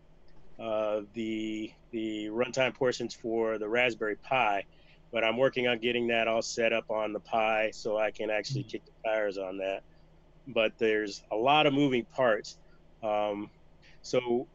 uh, 0.60 1.02
the 1.14 1.72
the 1.92 2.28
runtime 2.28 2.74
portions 2.74 3.14
for 3.14 3.58
the 3.58 3.68
Raspberry 3.68 4.16
Pi. 4.18 4.66
But 5.12 5.24
I'm 5.24 5.38
working 5.38 5.68
on 5.68 5.80
getting 5.80 6.08
that 6.08 6.28
all 6.28 6.44
set 6.44 6.72
up 6.72 6.92
on 6.92 7.14
the 7.14 7.20
Pi 7.20 7.72
so 7.72 7.98
I 7.98 8.12
can 8.12 8.30
actually 8.30 8.64
kick 8.64 8.84
the 8.86 8.92
tires 9.04 9.40
on 9.40 9.58
that. 9.58 9.82
But 10.48 10.78
there's 10.78 11.24
a 11.32 11.36
lot 11.36 11.66
of 11.66 11.74
moving 11.74 12.06
parts. 12.06 12.58
Um, 13.02 13.50
so 14.04 14.48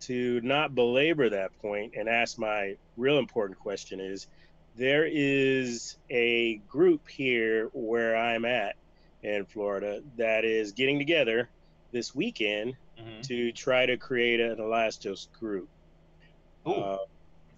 to 0.00 0.40
not 0.42 0.74
belabor 0.74 1.28
that 1.28 1.56
point 1.60 1.94
and 1.96 2.08
ask 2.08 2.38
my 2.38 2.76
real 2.96 3.18
important 3.18 3.58
question 3.58 4.00
is 4.00 4.28
there 4.78 5.04
is 5.10 5.96
a 6.08 6.56
group 6.68 7.08
here 7.08 7.68
where 7.72 8.16
I'm 8.16 8.44
at 8.44 8.76
in 9.22 9.44
Florida 9.44 10.02
that 10.16 10.44
is 10.44 10.72
getting 10.72 10.98
together 10.98 11.48
this 11.90 12.14
weekend 12.14 12.76
Mhm. 12.98 13.22
to 13.26 13.52
try 13.52 13.86
to 13.86 13.96
create 13.96 14.38
an 14.40 14.56
Elastos 14.58 15.30
group. 15.32 15.68
Ooh, 16.66 16.72
Uh, 16.72 16.98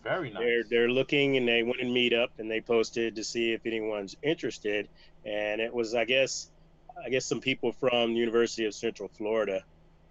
very 0.02 0.30
nice. 0.30 0.42
they're 0.42 0.64
they're 0.64 0.90
looking 0.90 1.36
and 1.36 1.46
they 1.46 1.62
went 1.62 1.80
and 1.80 1.92
meet 1.92 2.12
up 2.14 2.30
and 2.38 2.50
they 2.50 2.60
posted 2.60 3.16
to 3.16 3.24
see 3.24 3.52
if 3.52 3.66
anyone's 3.66 4.16
interested, 4.22 4.88
and 5.26 5.60
it 5.60 5.72
was 5.74 5.94
I 5.94 6.04
guess 6.06 6.50
I 7.04 7.08
guess 7.10 7.24
some 7.26 7.40
people 7.40 7.72
from 7.72 8.12
the 8.14 8.18
University 8.18 8.64
of 8.64 8.74
Central 8.74 9.08
Florida, 9.08 9.62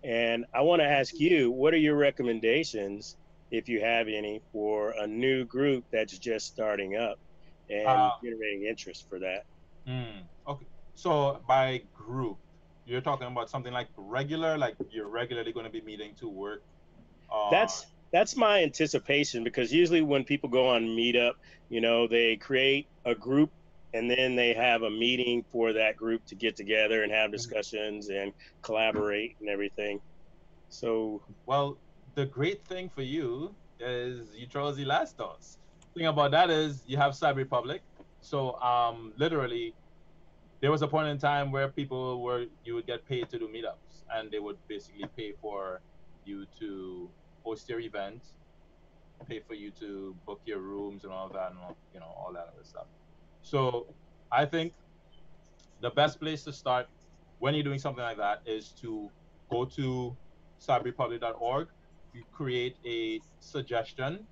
and 0.04 0.46
I 0.54 0.62
want 0.62 0.82
to 0.82 0.88
ask 0.88 1.20
you 1.20 1.50
what 1.52 1.74
are 1.74 1.78
your 1.78 1.96
recommendations 1.96 3.16
if 3.52 3.68
you 3.68 3.82
have 3.82 4.08
any 4.08 4.42
for 4.52 4.92
a 4.92 5.08
new 5.08 5.46
group 5.46 5.84
that's 5.92 6.18
just 6.18 6.46
starting 6.48 6.96
up 6.96 7.20
and 7.70 7.88
Uh, 7.88 8.12
generating 8.24 8.66
interest 8.66 9.08
for 9.10 9.20
that. 9.20 9.46
Mm, 9.88 10.24
okay. 10.48 10.66
So 10.96 11.40
by 11.48 11.82
group, 11.96 12.38
you're 12.86 13.02
talking 13.02 13.28
about 13.28 13.50
something 13.50 13.74
like 13.74 13.88
regular, 13.96 14.58
like 14.58 14.76
you're 14.92 15.08
regularly 15.08 15.52
going 15.54 15.66
to 15.66 15.72
be 15.72 15.82
meeting 15.82 16.16
to 16.16 16.28
work. 16.28 16.62
On... 17.30 17.52
That's 17.52 17.86
that's 18.12 18.36
my 18.36 18.64
anticipation 18.64 19.44
because 19.44 19.72
usually 19.72 20.02
when 20.02 20.24
people 20.24 20.50
go 20.50 20.68
on 20.70 20.84
Meetup, 20.84 21.34
you 21.70 21.80
know, 21.80 22.08
they 22.08 22.36
create 22.38 22.88
a 23.06 23.14
group 23.14 23.52
and 23.94 24.10
then 24.10 24.36
they 24.36 24.54
have 24.54 24.82
a 24.82 24.90
meeting 24.90 25.44
for 25.52 25.74
that 25.74 25.96
group 25.96 26.26
to 26.28 26.36
get 26.36 26.56
together 26.56 27.04
and 27.04 27.12
have 27.12 27.32
discussions 27.32 28.10
and 28.10 28.34
collaborate 28.62 29.36
and 29.40 29.50
everything. 29.50 30.02
So 30.70 31.22
well. 31.46 31.78
The 32.20 32.26
great 32.26 32.66
thing 32.66 32.90
for 32.90 33.02
you 33.02 33.56
is 33.80 34.36
you 34.36 34.46
chose 34.46 34.78
Elastos. 34.78 35.56
Thing 35.96 36.08
about 36.08 36.32
that 36.32 36.50
is 36.50 36.84
you 36.86 36.98
have 36.98 37.14
Cyber 37.14 37.38
Republic. 37.38 37.82
So 38.20 38.60
um, 38.60 39.14
literally, 39.16 39.74
there 40.60 40.70
was 40.70 40.82
a 40.82 40.88
point 40.90 41.08
in 41.08 41.18
time 41.18 41.50
where 41.50 41.70
people 41.70 42.22
were 42.22 42.48
you 42.66 42.76
would 42.76 42.86
get 42.86 43.08
paid 43.08 43.30
to 43.30 43.40
do 43.40 43.48
meetups, 43.48 44.04
and 44.14 44.30
they 44.30 44.40
would 44.40 44.58
basically 44.68 45.06
pay 45.16 45.32
for 45.42 45.80
you 46.26 46.46
to 46.60 47.10
host 47.46 47.70
your 47.70 47.80
event, 47.80 48.22
pay 49.30 49.40
for 49.40 49.54
you 49.54 49.72
to 49.80 50.14
book 50.26 50.42
your 50.44 50.60
rooms 50.60 51.06
and 51.06 51.14
all 51.14 51.30
that, 51.30 51.52
and 51.52 51.60
all, 51.60 51.78
you 51.94 52.02
know 52.02 52.14
all 52.18 52.34
that 52.34 52.52
other 52.54 52.66
stuff. 52.66 52.88
So 53.44 53.88
I 54.30 54.44
think 54.44 54.74
the 55.80 55.92
best 55.92 56.20
place 56.20 56.44
to 56.44 56.52
start 56.52 56.90
when 57.38 57.54
you're 57.54 57.64
doing 57.64 57.80
something 57.80 58.04
like 58.04 58.18
that 58.18 58.42
is 58.46 58.74
to 58.82 59.10
go 59.50 59.64
to 59.64 60.18
cyberrepublic.org, 60.60 61.70
you 62.14 62.24
create 62.32 62.78
a 62.86 63.20
suggestion, 63.40 64.26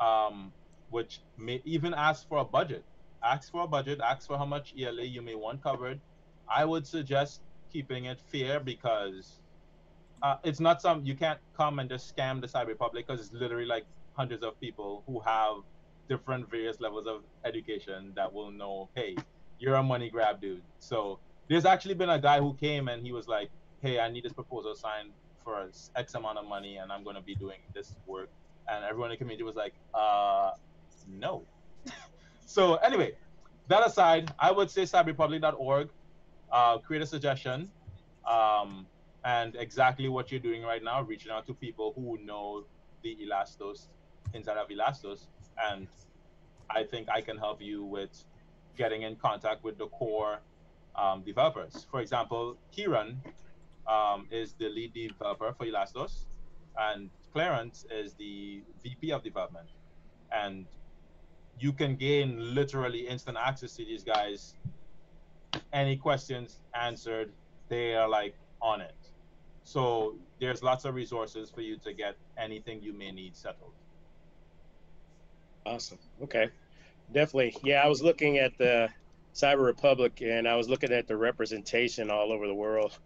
um, 0.00 0.52
which 0.90 1.20
may 1.38 1.60
even 1.64 1.94
ask 1.94 2.28
for 2.28 2.38
a 2.38 2.44
budget. 2.44 2.84
Ask 3.22 3.50
for 3.50 3.64
a 3.64 3.66
budget, 3.66 4.00
ask 4.00 4.26
for 4.26 4.36
how 4.36 4.44
much 4.44 4.74
ELA 4.78 5.04
you 5.04 5.22
may 5.22 5.34
want 5.34 5.62
covered. 5.62 6.00
I 6.48 6.64
would 6.64 6.86
suggest 6.86 7.40
keeping 7.72 8.04
it 8.04 8.20
fair 8.20 8.60
because 8.60 9.40
uh, 10.22 10.36
it's 10.44 10.60
not 10.60 10.80
some 10.80 11.04
you 11.04 11.14
can't 11.14 11.40
come 11.56 11.78
and 11.78 11.88
just 11.88 12.14
scam 12.14 12.40
the 12.40 12.46
Cyber 12.46 12.68
Republic 12.68 13.06
because 13.06 13.20
it's 13.20 13.32
literally 13.32 13.66
like 13.66 13.84
hundreds 14.14 14.44
of 14.44 14.58
people 14.60 15.02
who 15.06 15.20
have 15.20 15.56
different 16.08 16.50
various 16.50 16.80
levels 16.80 17.06
of 17.06 17.22
education 17.44 18.12
that 18.14 18.32
will 18.32 18.50
know, 18.50 18.88
hey, 18.94 19.16
you're 19.58 19.76
a 19.76 19.82
money 19.82 20.10
grab 20.10 20.40
dude. 20.40 20.62
So 20.78 21.18
there's 21.48 21.64
actually 21.64 21.94
been 21.94 22.10
a 22.10 22.20
guy 22.20 22.40
who 22.40 22.54
came 22.54 22.88
and 22.88 23.04
he 23.04 23.12
was 23.12 23.26
like, 23.26 23.50
hey, 23.82 23.98
I 24.00 24.10
need 24.10 24.24
this 24.24 24.32
proposal 24.32 24.74
signed 24.74 25.12
for 25.44 25.68
X 25.94 26.14
amount 26.14 26.38
of 26.38 26.46
money 26.46 26.78
and 26.78 26.90
I'm 26.90 27.04
going 27.04 27.16
to 27.16 27.22
be 27.22 27.34
doing 27.34 27.58
this 27.74 27.94
work. 28.06 28.30
And 28.68 28.84
everyone 28.84 29.10
in 29.10 29.14
the 29.14 29.18
community 29.18 29.44
was 29.44 29.56
like, 29.56 29.74
uh, 29.92 30.52
no. 31.06 31.42
so 32.46 32.76
anyway, 32.76 33.12
that 33.68 33.86
aside, 33.86 34.32
I 34.38 34.50
would 34.50 34.70
say 34.70 34.82
cyberrepublic.org, 34.82 35.90
uh, 36.50 36.78
create 36.78 37.02
a 37.02 37.06
suggestion, 37.06 37.70
um, 38.28 38.86
and 39.24 39.56
exactly 39.56 40.08
what 40.08 40.30
you're 40.30 40.40
doing 40.40 40.62
right 40.62 40.82
now, 40.82 41.02
reaching 41.02 41.32
out 41.32 41.46
to 41.46 41.54
people 41.54 41.92
who 41.94 42.18
know 42.24 42.64
the 43.02 43.16
Elastos 43.22 43.88
inside 44.34 44.56
of 44.56 44.68
Elastos, 44.68 45.26
and 45.70 45.86
I 46.70 46.84
think 46.84 47.08
I 47.08 47.20
can 47.20 47.36
help 47.36 47.60
you 47.62 47.84
with 47.84 48.24
getting 48.76 49.02
in 49.02 49.16
contact 49.16 49.64
with 49.64 49.78
the 49.78 49.86
core 49.88 50.40
um, 50.96 51.22
developers. 51.22 51.86
For 51.90 52.00
example, 52.00 52.56
Kiran 52.76 53.16
um, 53.88 54.26
is 54.30 54.54
the 54.54 54.68
lead 54.68 54.92
developer 54.94 55.52
for 55.52 55.66
Elastos, 55.66 56.24
and 56.78 57.10
Clarence 57.32 57.84
is 57.90 58.14
the 58.14 58.62
VP 58.82 59.12
of 59.12 59.22
development. 59.22 59.68
And 60.32 60.66
you 61.58 61.72
can 61.72 61.96
gain 61.96 62.54
literally 62.54 63.06
instant 63.08 63.38
access 63.40 63.76
to 63.76 63.84
these 63.84 64.04
guys. 64.04 64.54
Any 65.72 65.96
questions 65.96 66.60
answered, 66.74 67.32
they 67.68 67.94
are 67.94 68.08
like 68.08 68.36
on 68.60 68.80
it. 68.80 68.96
So 69.64 70.16
there's 70.40 70.62
lots 70.62 70.84
of 70.84 70.94
resources 70.94 71.50
for 71.50 71.60
you 71.62 71.76
to 71.78 71.92
get 71.92 72.16
anything 72.36 72.82
you 72.82 72.92
may 72.92 73.12
need 73.12 73.36
settled. 73.36 73.72
awesome. 75.66 75.98
Okay. 76.22 76.50
Definitely. 77.12 77.56
Yeah, 77.62 77.82
I 77.84 77.88
was 77.88 78.02
looking 78.02 78.38
at 78.38 78.56
the 78.58 78.88
Cyber 79.34 79.64
Republic 79.64 80.20
and 80.22 80.48
I 80.48 80.56
was 80.56 80.68
looking 80.68 80.92
at 80.92 81.06
the 81.08 81.16
representation 81.16 82.10
all 82.10 82.32
over 82.32 82.46
the 82.46 82.54
world. 82.54 82.98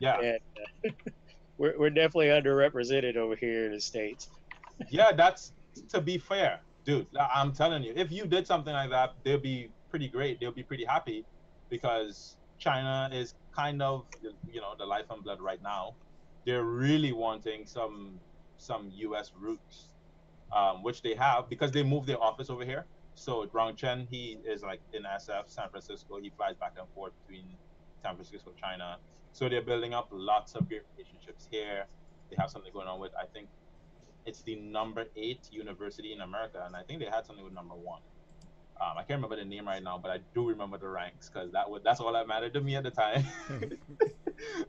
Yeah. 0.00 0.18
and 0.20 0.38
uh, 0.86 0.90
we're, 1.58 1.78
we're 1.78 1.90
definitely 1.90 2.28
underrepresented 2.28 3.16
over 3.16 3.36
here 3.36 3.66
in 3.66 3.72
the 3.72 3.80
states. 3.80 4.30
yeah, 4.90 5.12
that's 5.12 5.52
to 5.90 6.00
be 6.00 6.18
fair, 6.18 6.60
dude. 6.84 7.06
I'm 7.18 7.52
telling 7.52 7.82
you, 7.82 7.92
if 7.94 8.10
you 8.10 8.26
did 8.26 8.46
something 8.46 8.72
like 8.72 8.90
that, 8.90 9.14
they'll 9.24 9.38
be 9.38 9.68
pretty 9.90 10.08
great. 10.08 10.40
They'll 10.40 10.52
be 10.52 10.62
pretty 10.62 10.84
happy 10.84 11.24
because 11.68 12.36
China 12.58 13.08
is 13.12 13.34
kind 13.54 13.82
of, 13.82 14.06
you 14.50 14.60
know, 14.60 14.74
the 14.78 14.86
life 14.86 15.04
and 15.10 15.22
blood 15.22 15.40
right 15.40 15.62
now. 15.62 15.94
They're 16.46 16.64
really 16.64 17.12
wanting 17.12 17.66
some 17.66 18.18
some 18.56 18.90
U.S. 18.94 19.32
roots, 19.38 19.88
um, 20.54 20.82
which 20.82 21.02
they 21.02 21.14
have 21.14 21.48
because 21.48 21.70
they 21.70 21.82
moved 21.82 22.06
their 22.06 22.22
office 22.22 22.50
over 22.50 22.64
here. 22.64 22.86
So 23.14 23.46
Rong 23.52 23.76
Chen, 23.76 24.06
he 24.10 24.38
is 24.46 24.62
like 24.62 24.80
in 24.92 25.02
SF, 25.02 25.44
San 25.46 25.68
Francisco. 25.68 26.18
He 26.20 26.30
flies 26.30 26.56
back 26.56 26.72
and 26.78 26.88
forth 26.94 27.12
between 27.26 27.44
San 28.02 28.14
Francisco, 28.14 28.52
China. 28.60 28.98
So 29.32 29.48
they're 29.48 29.62
building 29.62 29.94
up 29.94 30.08
lots 30.10 30.54
of 30.54 30.68
great 30.68 30.82
relationships 30.96 31.46
here. 31.50 31.86
They 32.30 32.36
have 32.38 32.50
something 32.50 32.72
going 32.72 32.88
on 32.88 33.00
with, 33.00 33.12
I 33.20 33.26
think, 33.26 33.48
it's 34.26 34.42
the 34.42 34.56
number 34.56 35.06
eight 35.16 35.48
university 35.50 36.12
in 36.12 36.20
America, 36.20 36.62
and 36.66 36.76
I 36.76 36.82
think 36.82 37.00
they 37.00 37.06
had 37.06 37.24
something 37.26 37.44
with 37.44 37.54
number 37.54 37.74
one. 37.74 38.00
Um, 38.80 38.92
I 38.96 39.02
can't 39.02 39.18
remember 39.18 39.36
the 39.36 39.44
name 39.44 39.66
right 39.66 39.82
now, 39.82 39.98
but 39.98 40.10
I 40.10 40.18
do 40.34 40.48
remember 40.48 40.78
the 40.78 40.88
ranks 40.88 41.28
because 41.28 41.52
that 41.52 41.68
would 41.68 41.84
that's 41.84 42.00
all 42.00 42.12
that 42.14 42.26
mattered 42.26 42.54
to 42.54 42.60
me 42.60 42.76
at 42.76 42.84
the 42.84 42.90
time. 42.90 43.24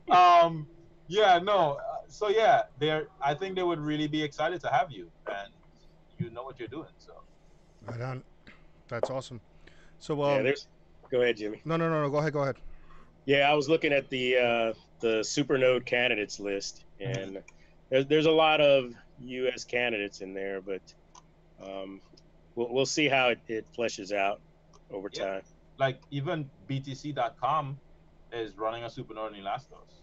um, 0.12 0.68
yeah, 1.08 1.40
no. 1.40 1.74
uh, 1.74 1.80
So 2.08 2.28
yeah, 2.30 2.64
they're. 2.80 3.08
I 3.22 3.34
think 3.34 3.56
they 3.56 3.64
would 3.64 3.80
really 3.80 4.08
be 4.08 4.22
excited 4.22 4.60
to 4.62 4.70
have 4.70 4.92
you, 4.92 5.10
and 5.28 5.54
you 6.18 6.30
know 6.30 6.44
what 6.44 6.60
you're 6.60 6.68
doing. 6.68 6.92
So 6.98 7.14
Right 7.86 8.02
on. 8.02 8.24
That's 8.88 9.10
awesome. 9.10 9.40
So, 10.00 10.16
yeah, 10.18 10.38
um, 10.38 10.44
there's. 10.44 10.68
Go 11.10 11.22
ahead, 11.22 11.38
Jimmy. 11.38 11.62
no, 11.66 11.78
no, 11.78 11.90
no, 11.90 12.02
no. 12.02 12.10
Go 12.10 12.18
ahead. 12.18 12.34
Go 12.34 12.42
ahead. 12.42 12.56
Yeah, 13.26 13.50
I 13.50 13.54
was 13.54 13.70
looking 13.70 13.94
at 13.94 14.10
the 14.10 14.38
uh, 14.38 14.74
the 15.00 15.20
Supernode 15.22 15.86
candidates 15.86 16.40
list, 16.40 16.86
and 17.00 17.44
there's 17.90 18.08
there's 18.08 18.26
a 18.26 18.32
lot 18.32 18.62
of 18.62 18.94
U.S. 19.20 19.64
candidates 19.64 20.22
in 20.22 20.34
there, 20.34 20.62
but 20.62 20.82
um, 21.64 22.02
we'll 22.56 22.74
we'll 22.74 22.86
see 22.86 23.08
how 23.08 23.30
it, 23.30 23.40
it 23.48 23.68
fleshes 23.78 24.12
out 24.12 24.42
over 24.90 25.10
Yeah. 25.14 25.26
time. 25.26 25.42
like 25.78 26.02
even 26.12 26.50
BTC.com 26.68 27.80
is 28.32 28.58
running 28.58 28.84
a 28.84 28.88
supernode 28.88 29.38
in 29.38 29.44
Elastos. 29.44 30.02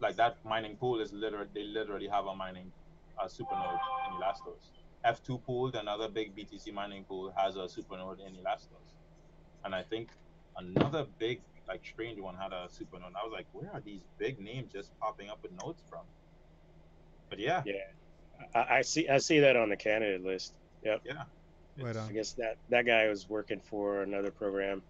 Like 0.00 0.16
that 0.16 0.36
mining 0.44 0.76
pool 0.76 1.00
is 1.00 1.12
literally 1.12 1.50
they 1.54 1.64
literally 1.64 2.08
have 2.08 2.26
a 2.26 2.34
mining 2.34 2.72
a 3.20 3.26
supernode 3.26 3.78
in 4.06 4.12
Elastos. 4.20 4.70
F2 5.04 5.44
pool, 5.44 5.70
another 5.74 6.08
big 6.08 6.34
BTC 6.36 6.72
mining 6.72 7.04
pool, 7.04 7.32
has 7.36 7.56
a 7.56 7.66
supernode 7.68 8.18
in 8.26 8.34
Elastos. 8.34 8.94
And 9.64 9.74
I 9.74 9.82
think 9.82 10.10
another 10.56 11.06
big 11.18 11.42
like 11.68 11.84
strange 11.84 12.18
one 12.20 12.34
had 12.34 12.52
a 12.52 12.68
supernode. 12.68 13.12
I 13.20 13.24
was 13.24 13.32
like, 13.32 13.46
where 13.52 13.70
are 13.72 13.80
these 13.80 14.00
big 14.18 14.40
names 14.40 14.72
just 14.72 14.98
popping 14.98 15.28
up 15.28 15.38
with 15.42 15.52
notes 15.64 15.82
from? 15.88 16.00
But 17.30 17.38
yeah, 17.38 17.62
Yeah, 17.66 17.74
I, 18.54 18.78
I 18.78 18.82
see 18.82 19.08
I 19.08 19.18
see 19.18 19.40
that 19.40 19.54
on 19.56 19.68
the 19.68 19.76
candidate 19.76 20.24
list. 20.24 20.54
Yep. 20.84 21.02
yeah. 21.04 21.24
Right 21.80 21.94
on. 21.96 22.08
I 22.08 22.12
guess 22.12 22.32
that 22.32 22.56
that 22.70 22.86
guy 22.86 23.06
was 23.08 23.28
working 23.28 23.60
for 23.60 24.02
another 24.02 24.30
program. 24.30 24.82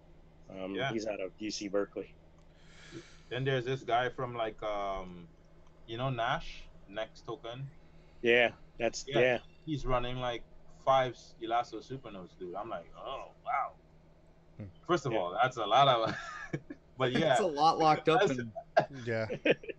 Um, 0.50 0.74
Yeah. 0.74 0.92
He's 0.92 1.06
out 1.06 1.20
of 1.20 1.36
UC 1.38 1.70
Berkeley. 1.70 2.14
Then 3.28 3.44
there's 3.44 3.64
this 3.64 3.82
guy 3.82 4.08
from 4.08 4.34
like 4.34 4.62
um, 4.62 5.26
you 5.86 5.98
know 5.98 6.10
Nash 6.10 6.62
Nex 6.88 7.20
token. 7.20 7.66
Yeah, 8.22 8.50
that's 8.78 9.04
Yeah. 9.08 9.18
yeah. 9.20 9.38
He's 9.66 9.84
running 9.84 10.18
like 10.18 10.42
five 10.84 11.16
Elastos 11.42 11.84
supernodes, 11.84 12.34
dude. 12.38 12.54
I'm 12.54 12.70
like, 12.70 12.90
oh 12.96 13.32
wow. 13.44 13.72
Hmm. 14.56 14.64
First 14.86 15.06
of 15.06 15.12
Yeah. 15.12 15.18
all, 15.18 15.36
that's 15.42 15.56
a 15.56 15.66
lot 15.66 15.88
of. 15.88 16.14
but 16.98 17.12
yeah, 17.12 17.32
It's 17.32 17.40
a 17.40 17.46
lot 17.46 17.78
locked 17.78 18.08
up 18.08 18.20
That's- 18.20 18.38
in 18.38 18.52
Yeah. 19.04 19.26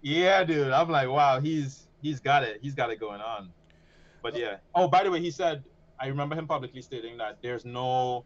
yeah, 0.02 0.44
dude. 0.44 0.72
I'm 0.72 0.90
like, 0.90 1.08
wow, 1.10 1.40
he's 1.40 1.88
he's 2.02 2.20
got 2.20 2.44
it. 2.44 2.60
He's 2.62 2.76
got 2.76 2.92
it 2.92 3.00
going 3.00 3.22
on. 3.22 3.50
But 4.22 4.38
yeah. 4.38 4.58
Oh, 4.76 4.88
by 4.88 5.04
the 5.04 5.12
way, 5.12 5.22
he 5.22 5.32
said 5.32 5.64
I 6.00 6.08
remember 6.08 6.36
him 6.36 6.48
publicly 6.48 6.82
stating 6.82 7.18
that 7.18 7.38
there's 7.42 7.66
no 7.66 8.26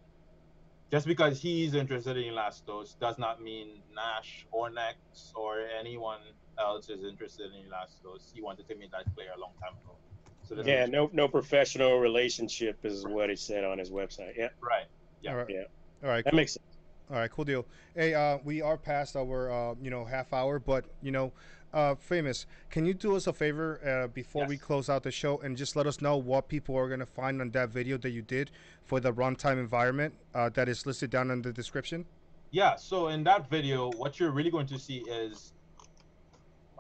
just 0.92 1.08
because 1.08 1.40
he's 1.42 1.74
interested 1.74 2.18
in 2.18 2.34
Elastos 2.34 2.98
does 3.00 3.18
not 3.18 3.42
mean 3.42 3.82
Nash 3.96 4.46
or 4.52 4.70
Nex 4.70 4.98
or 5.36 5.66
anyone 5.80 6.20
else 6.60 6.90
is 6.90 7.04
interested 7.04 7.48
in 7.52 7.70
Elastos. 7.70 8.32
He 8.34 8.42
wanted 8.42 8.68
to 8.68 8.76
make 8.76 8.92
that 8.92 9.14
player 9.16 9.30
a 9.36 9.40
long 9.40 9.54
time 9.62 9.74
ago. 9.84 9.96
So 10.44 10.62
Yeah, 10.70 10.86
no 10.86 11.10
no 11.14 11.28
professional 11.28 12.00
relationship 12.00 12.80
is 12.84 13.06
what 13.08 13.30
he 13.30 13.36
said 13.36 13.64
on 13.64 13.78
his 13.78 13.90
website. 13.92 14.36
Yeah, 14.38 14.50
right. 14.62 14.86
Yeah. 15.22 15.32
All 15.32 15.38
right. 15.38 15.46
Yeah. 15.50 15.64
All 16.04 16.10
right. 16.10 16.24
that 16.26 16.32
cool. 16.32 16.38
makes 16.38 16.54
sense. 16.54 16.73
All 17.12 17.18
right, 17.18 17.30
cool 17.30 17.44
deal. 17.44 17.66
Hey, 17.96 18.14
uh, 18.14 18.38
we 18.44 18.62
are 18.62 18.78
past 18.78 19.16
our 19.16 19.52
uh, 19.52 19.76
you 19.82 19.90
know 19.90 20.06
half 20.06 20.32
hour, 20.32 20.58
but 20.58 20.86
you 21.02 21.12
know, 21.12 21.34
uh, 21.74 21.96
famous. 21.96 22.46
Can 22.70 22.86
you 22.86 22.94
do 22.94 23.16
us 23.16 23.28
a 23.28 23.34
favor 23.34 23.80
uh, 23.86 24.08
before 24.08 24.46
we 24.46 24.58
close 24.58 24.90
out 24.90 25.04
the 25.04 25.12
show 25.12 25.38
and 25.40 25.58
just 25.58 25.76
let 25.76 25.86
us 25.86 26.02
know 26.02 26.16
what 26.16 26.48
people 26.48 26.78
are 26.78 26.88
gonna 26.88 27.06
find 27.06 27.42
on 27.42 27.52
that 27.52 27.70
video 27.70 27.98
that 27.98 28.12
you 28.12 28.22
did 28.22 28.52
for 28.86 29.02
the 29.02 29.12
runtime 29.12 29.60
environment 29.60 30.14
uh, 30.34 30.50
that 30.50 30.70
is 30.70 30.86
listed 30.86 31.10
down 31.10 31.30
in 31.30 31.42
the 31.42 31.52
description? 31.52 32.06
Yeah, 32.52 32.76
so 32.78 33.10
in 33.10 33.24
that 33.26 33.50
video, 33.50 33.92
what 33.98 34.20
you're 34.20 34.32
really 34.32 34.52
going 34.52 34.68
to 34.68 34.80
see 34.80 35.00
is, 35.10 35.54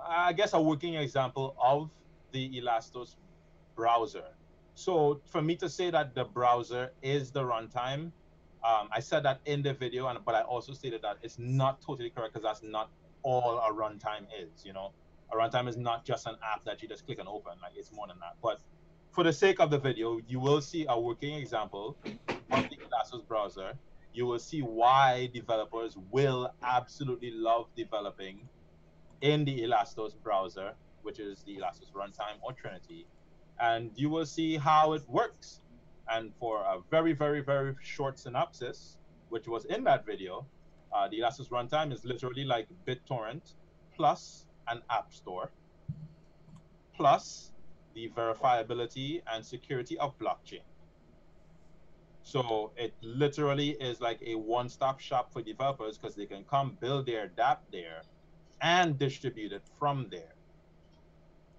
I 0.08 0.32
guess, 0.32 0.54
a 0.54 0.62
working 0.62 0.96
example 0.96 1.56
of 1.62 1.90
the 2.32 2.62
Elastos 2.62 3.16
browser. 3.76 4.26
So 4.76 5.20
for 5.26 5.42
me 5.42 5.56
to 5.58 5.68
say 5.68 5.90
that 5.90 6.16
the 6.16 6.24
browser 6.24 6.92
is 7.02 7.32
the 7.32 7.42
runtime, 7.44 8.12
um, 8.64 8.90
I 8.92 9.00
said 9.00 9.24
that 9.24 9.42
in 9.46 9.62
the 9.62 9.74
video, 9.74 10.08
and 10.08 10.20
but 10.26 10.36
I 10.36 10.42
also 10.42 10.74
stated 10.74 11.02
that 11.02 11.18
it's 11.22 11.38
not 11.40 11.82
totally 11.82 12.10
correct 12.10 12.34
because 12.34 12.44
that's 12.44 12.64
not 12.64 12.90
all 13.24 13.60
a 13.60 13.74
runtime 13.74 14.26
is. 14.40 14.66
You 14.66 14.74
know, 14.74 14.92
a 15.32 15.36
runtime 15.36 15.68
is 15.68 15.78
not 15.78 16.06
just 16.06 16.28
an 16.28 16.36
app 16.44 16.64
that 16.66 16.82
you 16.82 16.88
just 16.88 17.06
click 17.06 17.20
and 17.20 17.28
open. 17.28 17.54
Like 17.62 17.74
it's 17.76 17.92
more 17.92 18.08
than 18.08 18.20
that. 18.20 18.36
But 18.42 18.62
for 19.12 19.24
the 19.24 19.34
sake 19.34 19.60
of 19.60 19.70
the 19.70 19.80
video, 19.80 20.20
you 20.28 20.40
will 20.40 20.62
see 20.62 20.86
a 20.90 21.00
working 21.00 21.36
example 21.36 21.98
of 22.06 22.70
the 22.70 22.78
Elastos 22.78 23.28
browser 23.28 23.74
you 24.14 24.28
will 24.28 24.40
see 24.40 24.62
why 24.62 25.30
developers 25.34 25.98
will 26.12 26.54
absolutely 26.62 27.32
love 27.32 27.68
developing 27.76 28.48
in 29.22 29.44
the 29.44 29.64
Elastos 29.64 30.14
browser, 30.24 30.74
which 31.02 31.20
is 31.20 31.44
the 31.44 31.58
Elastos 31.58 31.92
Runtime 31.94 32.38
or 32.42 32.54
Trinity. 32.54 33.08
And 33.60 33.92
you 33.96 34.10
will 34.10 34.26
see 34.26 34.58
how 34.58 34.94
it 34.94 35.04
works. 35.10 35.62
And 36.12 36.34
for 36.40 36.60
a 36.62 36.80
very, 36.92 37.14
very, 37.14 37.42
very 37.42 37.76
short 37.82 38.20
synopsis, 38.20 38.98
which 39.30 39.48
was 39.48 39.66
in 39.66 39.84
that 39.86 40.06
video, 40.06 40.46
uh, 40.94 41.08
the 41.08 41.20
Elastos 41.20 41.50
Runtime 41.50 41.92
is 41.92 42.06
literally 42.06 42.44
like 42.44 42.68
BitTorrent 42.86 43.54
plus 43.96 44.46
an 44.68 44.82
app 44.90 45.14
store, 45.14 45.52
plus 46.96 47.52
the 47.94 48.10
verifiability 48.10 49.22
and 49.32 49.46
security 49.46 49.98
of 49.98 50.18
blockchain. 50.20 50.62
So 52.24 52.72
it 52.78 52.94
literally 53.02 53.72
is 53.72 54.00
like 54.00 54.22
a 54.26 54.36
one-stop 54.36 55.00
shop 55.00 55.32
for 55.34 55.42
developers 55.42 55.98
because 55.98 56.16
they 56.16 56.26
can 56.26 56.44
come 56.46 56.78
build 56.80 57.06
their 57.06 57.28
dApp 57.28 57.58
there 57.72 58.02
and 58.62 58.98
distribute 58.98 59.52
it 59.52 59.64
from 59.78 60.08
there 60.10 60.34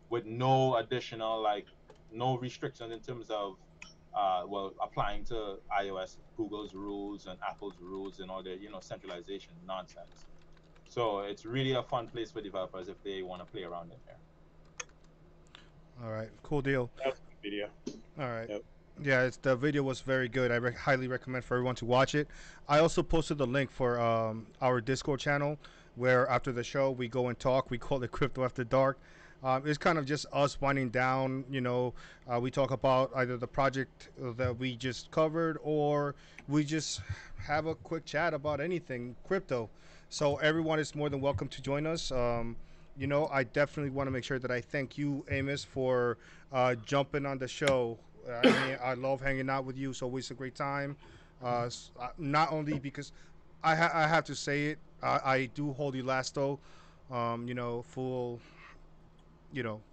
with 0.09 0.25
no 0.25 0.77
additional 0.77 1.43
like 1.43 1.67
no 2.13 2.39
restrictions 2.39 2.93
in 2.93 3.01
terms 3.01 3.29
of 3.31 3.57
uh, 4.15 4.43
well 4.47 4.73
applying 4.83 5.25
to 5.25 5.57
iOS, 5.81 6.17
Google's 6.37 6.75
rules 6.75 7.27
and 7.27 7.39
Apple's 7.49 7.75
rules 7.81 8.21
and 8.21 8.31
all 8.31 8.43
the 8.43 8.57
you 8.57 8.71
know 8.71 8.81
centralization 8.81 9.53
nonsense. 9.67 10.27
So 10.89 11.21
it's 11.21 11.45
really 11.45 11.73
a 11.73 11.83
fun 11.83 12.07
place 12.09 12.31
for 12.31 12.41
developers 12.41 12.89
if 12.89 13.03
they 13.03 13.23
want 13.23 13.45
to 13.45 13.51
play 13.51 13.65
around 13.65 13.91
in 13.91 13.99
there. 14.07 14.17
All 16.05 16.13
right, 16.13 16.29
cool 16.43 16.61
deal. 16.61 16.91
That 16.99 17.07
was 17.07 17.21
video. 17.43 17.69
All 18.19 18.29
right. 18.29 18.49
Yep. 18.49 18.63
Yeah, 19.03 19.23
it's, 19.23 19.39
the 19.39 19.57
video 19.57 19.83
was 19.83 20.01
very 20.01 20.29
good. 20.29 20.53
I 20.53 20.59
rec- 20.59 20.77
highly 20.77 21.09
recommend 21.09 21.45
for 21.45 21.55
everyone 21.55 21.75
to 21.77 21.85
watch 21.85 22.15
it. 22.15 22.29
I 22.69 22.79
also 22.79 23.03
posted 23.03 23.39
the 23.39 23.47
link 23.47 23.73
for 23.73 23.99
um, 23.99 24.47
our 24.61 24.81
Discord 24.81 25.19
channel 25.19 25.59
where 25.97 26.29
after 26.29 26.53
the 26.53 26.65
show 26.65 26.91
we 26.91 27.09
go 27.09 27.29
and 27.29 27.39
talk. 27.39 27.71
We 27.71 27.79
call 27.79 28.03
it 28.03 28.13
Crypto 28.13 28.45
After 28.45 28.65
Dark. 28.65 28.99
Um, 29.45 29.63
it's 29.67 29.77
kind 29.77 29.99
of 29.99 30.07
just 30.07 30.25
us 30.33 30.59
winding 30.61 30.89
down. 30.89 31.45
You 31.51 31.61
know, 31.61 31.93
uh, 32.33 32.41
we 32.41 32.51
talk 32.51 32.71
about 32.71 33.11
either 33.15 33.37
the 33.37 33.47
project 33.47 34.09
that 34.19 34.59
we 34.59 34.75
just 34.75 35.11
covered 35.11 35.59
or 35.63 36.15
we 36.49 36.65
just 36.65 37.03
have 37.47 37.67
a 37.67 37.75
quick 37.75 38.07
chat 38.07 38.33
about 38.33 38.61
anything 38.61 39.15
crypto. 39.29 39.69
So 40.09 40.37
everyone 40.37 40.79
is 40.79 40.95
more 40.95 41.11
than 41.11 41.21
welcome 41.21 41.49
to 41.49 41.61
join 41.61 41.87
us. 41.87 42.11
Um, 42.11 42.57
you 42.97 43.07
know, 43.07 43.29
I 43.29 43.45
definitely 43.45 43.91
want 43.91 44.07
to 44.07 44.11
make 44.13 44.25
sure 44.25 44.39
that 44.39 44.51
I 44.51 44.63
thank 44.63 44.97
you, 44.97 45.25
Amos, 45.31 45.63
for 45.63 46.17
uh, 46.53 46.77
jumping 46.87 47.27
on 47.27 47.37
the 47.37 47.49
show. 47.49 47.99
I 48.43 48.47
mean, 48.67 48.79
I 48.83 48.95
love 48.95 49.21
hanging 49.21 49.51
out 49.51 49.65
with 49.67 49.77
you. 49.77 49.89
So, 49.89 49.91
it's 49.91 50.03
always 50.03 50.31
a 50.31 50.35
great 50.35 50.55
time. 50.55 50.97
Uh, 51.43 51.69
uh, 52.01 52.09
not 52.17 52.51
only 52.51 52.79
because 52.79 53.13
I, 53.63 53.75
ha- 53.75 53.91
I 53.93 54.07
have 54.07 54.25
to 54.25 54.35
say 54.35 54.67
it, 54.69 54.79
I, 55.03 55.21
I 55.25 55.47
do 55.55 55.73
hold 55.73 55.95
you 55.97 56.05
Elastos, 56.05 56.59
um, 57.11 57.47
you 57.47 57.55
know, 57.55 57.83
full, 57.83 58.41
you 59.55 59.65
know, 59.65 59.85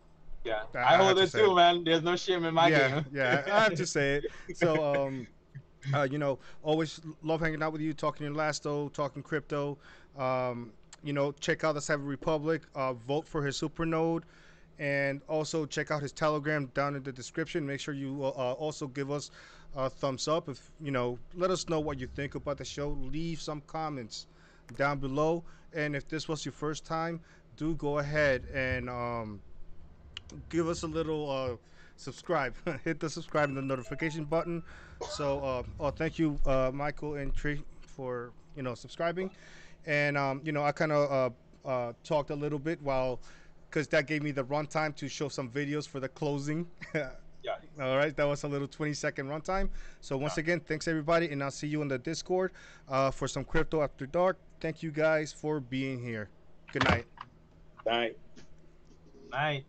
Yeah, 0.44 0.64
I 0.76 0.96
I, 0.96 0.98
hold 0.98 1.20
it 1.20 1.32
say 1.32 1.40
too, 1.40 1.52
it. 1.52 1.56
man. 1.56 1.84
There's 1.84 2.04
no 2.04 2.16
shame 2.18 2.46
in 2.46 2.54
my 2.56 2.70
yeah, 2.70 2.90
game. 2.90 3.06
yeah, 3.14 3.44
I 3.52 3.60
have 3.64 3.76
to 3.76 3.88
say 3.88 4.16
it. 4.16 4.26
So, 4.56 4.84
um, 5.08 5.28
uh, 5.94 6.08
you 6.10 6.18
know, 6.20 6.40
always 6.64 7.02
love 7.24 7.42
hanging 7.42 7.64
out 7.64 7.74
with 7.74 7.82
you, 7.82 7.94
talking 7.94 8.28
Elastos, 8.28 8.94
talking 8.94 9.24
crypto. 9.24 9.78
Um, 10.18 10.74
you 11.04 11.14
know, 11.14 11.32
check 11.34 11.64
out 11.64 11.74
the 11.74 11.82
Cyber 11.82 12.08
Republic. 12.08 12.64
Uh, 12.76 12.94
vote 12.94 13.28
for 13.28 13.44
his 13.46 13.60
supernode, 13.60 14.24
and 14.80 15.22
also 15.28 15.66
check 15.66 15.92
out 15.92 16.02
his 16.02 16.12
Telegram 16.12 16.68
down 16.74 16.96
in 16.96 17.04
the 17.04 17.12
description. 17.12 17.66
Make 17.66 17.80
sure 17.80 17.94
you 17.94 18.24
uh, 18.24 18.28
also 18.30 18.88
give 18.88 19.12
us 19.12 19.32
a 19.76 19.90
thumbs 19.90 20.28
up. 20.28 20.50
If 20.50 20.72
you 20.82 20.92
know, 20.92 21.20
let 21.36 21.52
us 21.52 21.70
know 21.70 21.80
what 21.80 22.00
you 22.00 22.08
think 22.08 22.36
about 22.36 22.58
the 22.58 22.66
show. 22.66 22.90
Leave 22.90 23.42
some 23.42 23.62
comments 23.68 24.28
down 24.78 25.00
below. 25.00 25.44
And 25.74 25.96
if 25.96 26.08
this 26.08 26.28
was 26.28 26.46
your 26.46 26.54
first 26.54 26.86
time, 26.86 27.22
do 27.58 27.76
go 27.76 28.00
ahead 28.00 28.46
and 28.54 28.90
um, 28.90 29.42
give 30.50 30.68
us 30.68 30.84
a 30.84 30.88
little 30.88 31.30
uh, 31.30 31.56
subscribe. 31.96 32.56
Hit 32.84 33.00
the 33.00 33.10
subscribe 33.10 33.50
and 33.50 33.58
the 33.58 33.62
notification 33.62 34.26
button. 34.26 34.64
So, 35.10 35.40
uh, 35.40 35.64
oh, 35.80 35.92
thank 35.92 36.20
you, 36.20 36.40
uh, 36.46 36.72
Michael 36.74 37.16
and 37.16 37.34
Tree, 37.34 37.64
for 37.82 38.32
you 38.56 38.64
know 38.64 38.76
subscribing. 38.76 39.32
And 39.86 40.18
um, 40.18 40.42
you 40.44 40.52
know, 40.52 40.64
I 40.64 40.72
kind 40.72 40.92
of 40.92 41.34
uh, 41.66 41.68
uh, 41.68 41.94
talked 42.04 42.30
a 42.30 42.36
little 42.36 42.60
bit 42.60 42.82
while, 42.82 43.20
because 43.70 43.88
that 43.90 44.08
gave 44.08 44.22
me 44.24 44.32
the 44.32 44.44
runtime 44.44 44.96
to 44.98 45.08
show 45.08 45.30
some 45.30 45.50
videos 45.50 45.88
for 45.88 46.00
the 46.00 46.10
closing. 46.10 46.68
Yeah. 47.44 47.56
All 47.82 47.98
right, 47.98 48.16
that 48.18 48.26
was 48.26 48.44
a 48.44 48.48
little 48.48 48.68
20 48.68 48.94
second 48.94 49.28
runtime. 49.28 49.70
So 50.00 50.16
once 50.16 50.38
Yeah. 50.38 50.42
again, 50.42 50.60
thanks 50.60 50.88
everybody, 50.88 51.32
and 51.32 51.44
I'll 51.44 51.50
see 51.50 51.66
you 51.66 51.82
in 51.82 51.88
the 51.88 51.98
Discord 51.98 52.52
uh, 52.88 53.10
for 53.10 53.28
some 53.28 53.44
crypto 53.44 53.82
after 53.82 54.06
dark. 54.06 54.38
Thank 54.60 54.84
you 54.84 54.92
guys 54.92 55.34
for 55.34 55.60
being 55.60 56.00
here. 56.00 56.30
Good 56.72 56.84
night. 56.84 57.08
All 57.88 57.94
right. 57.98 58.16
Night. 59.32 59.66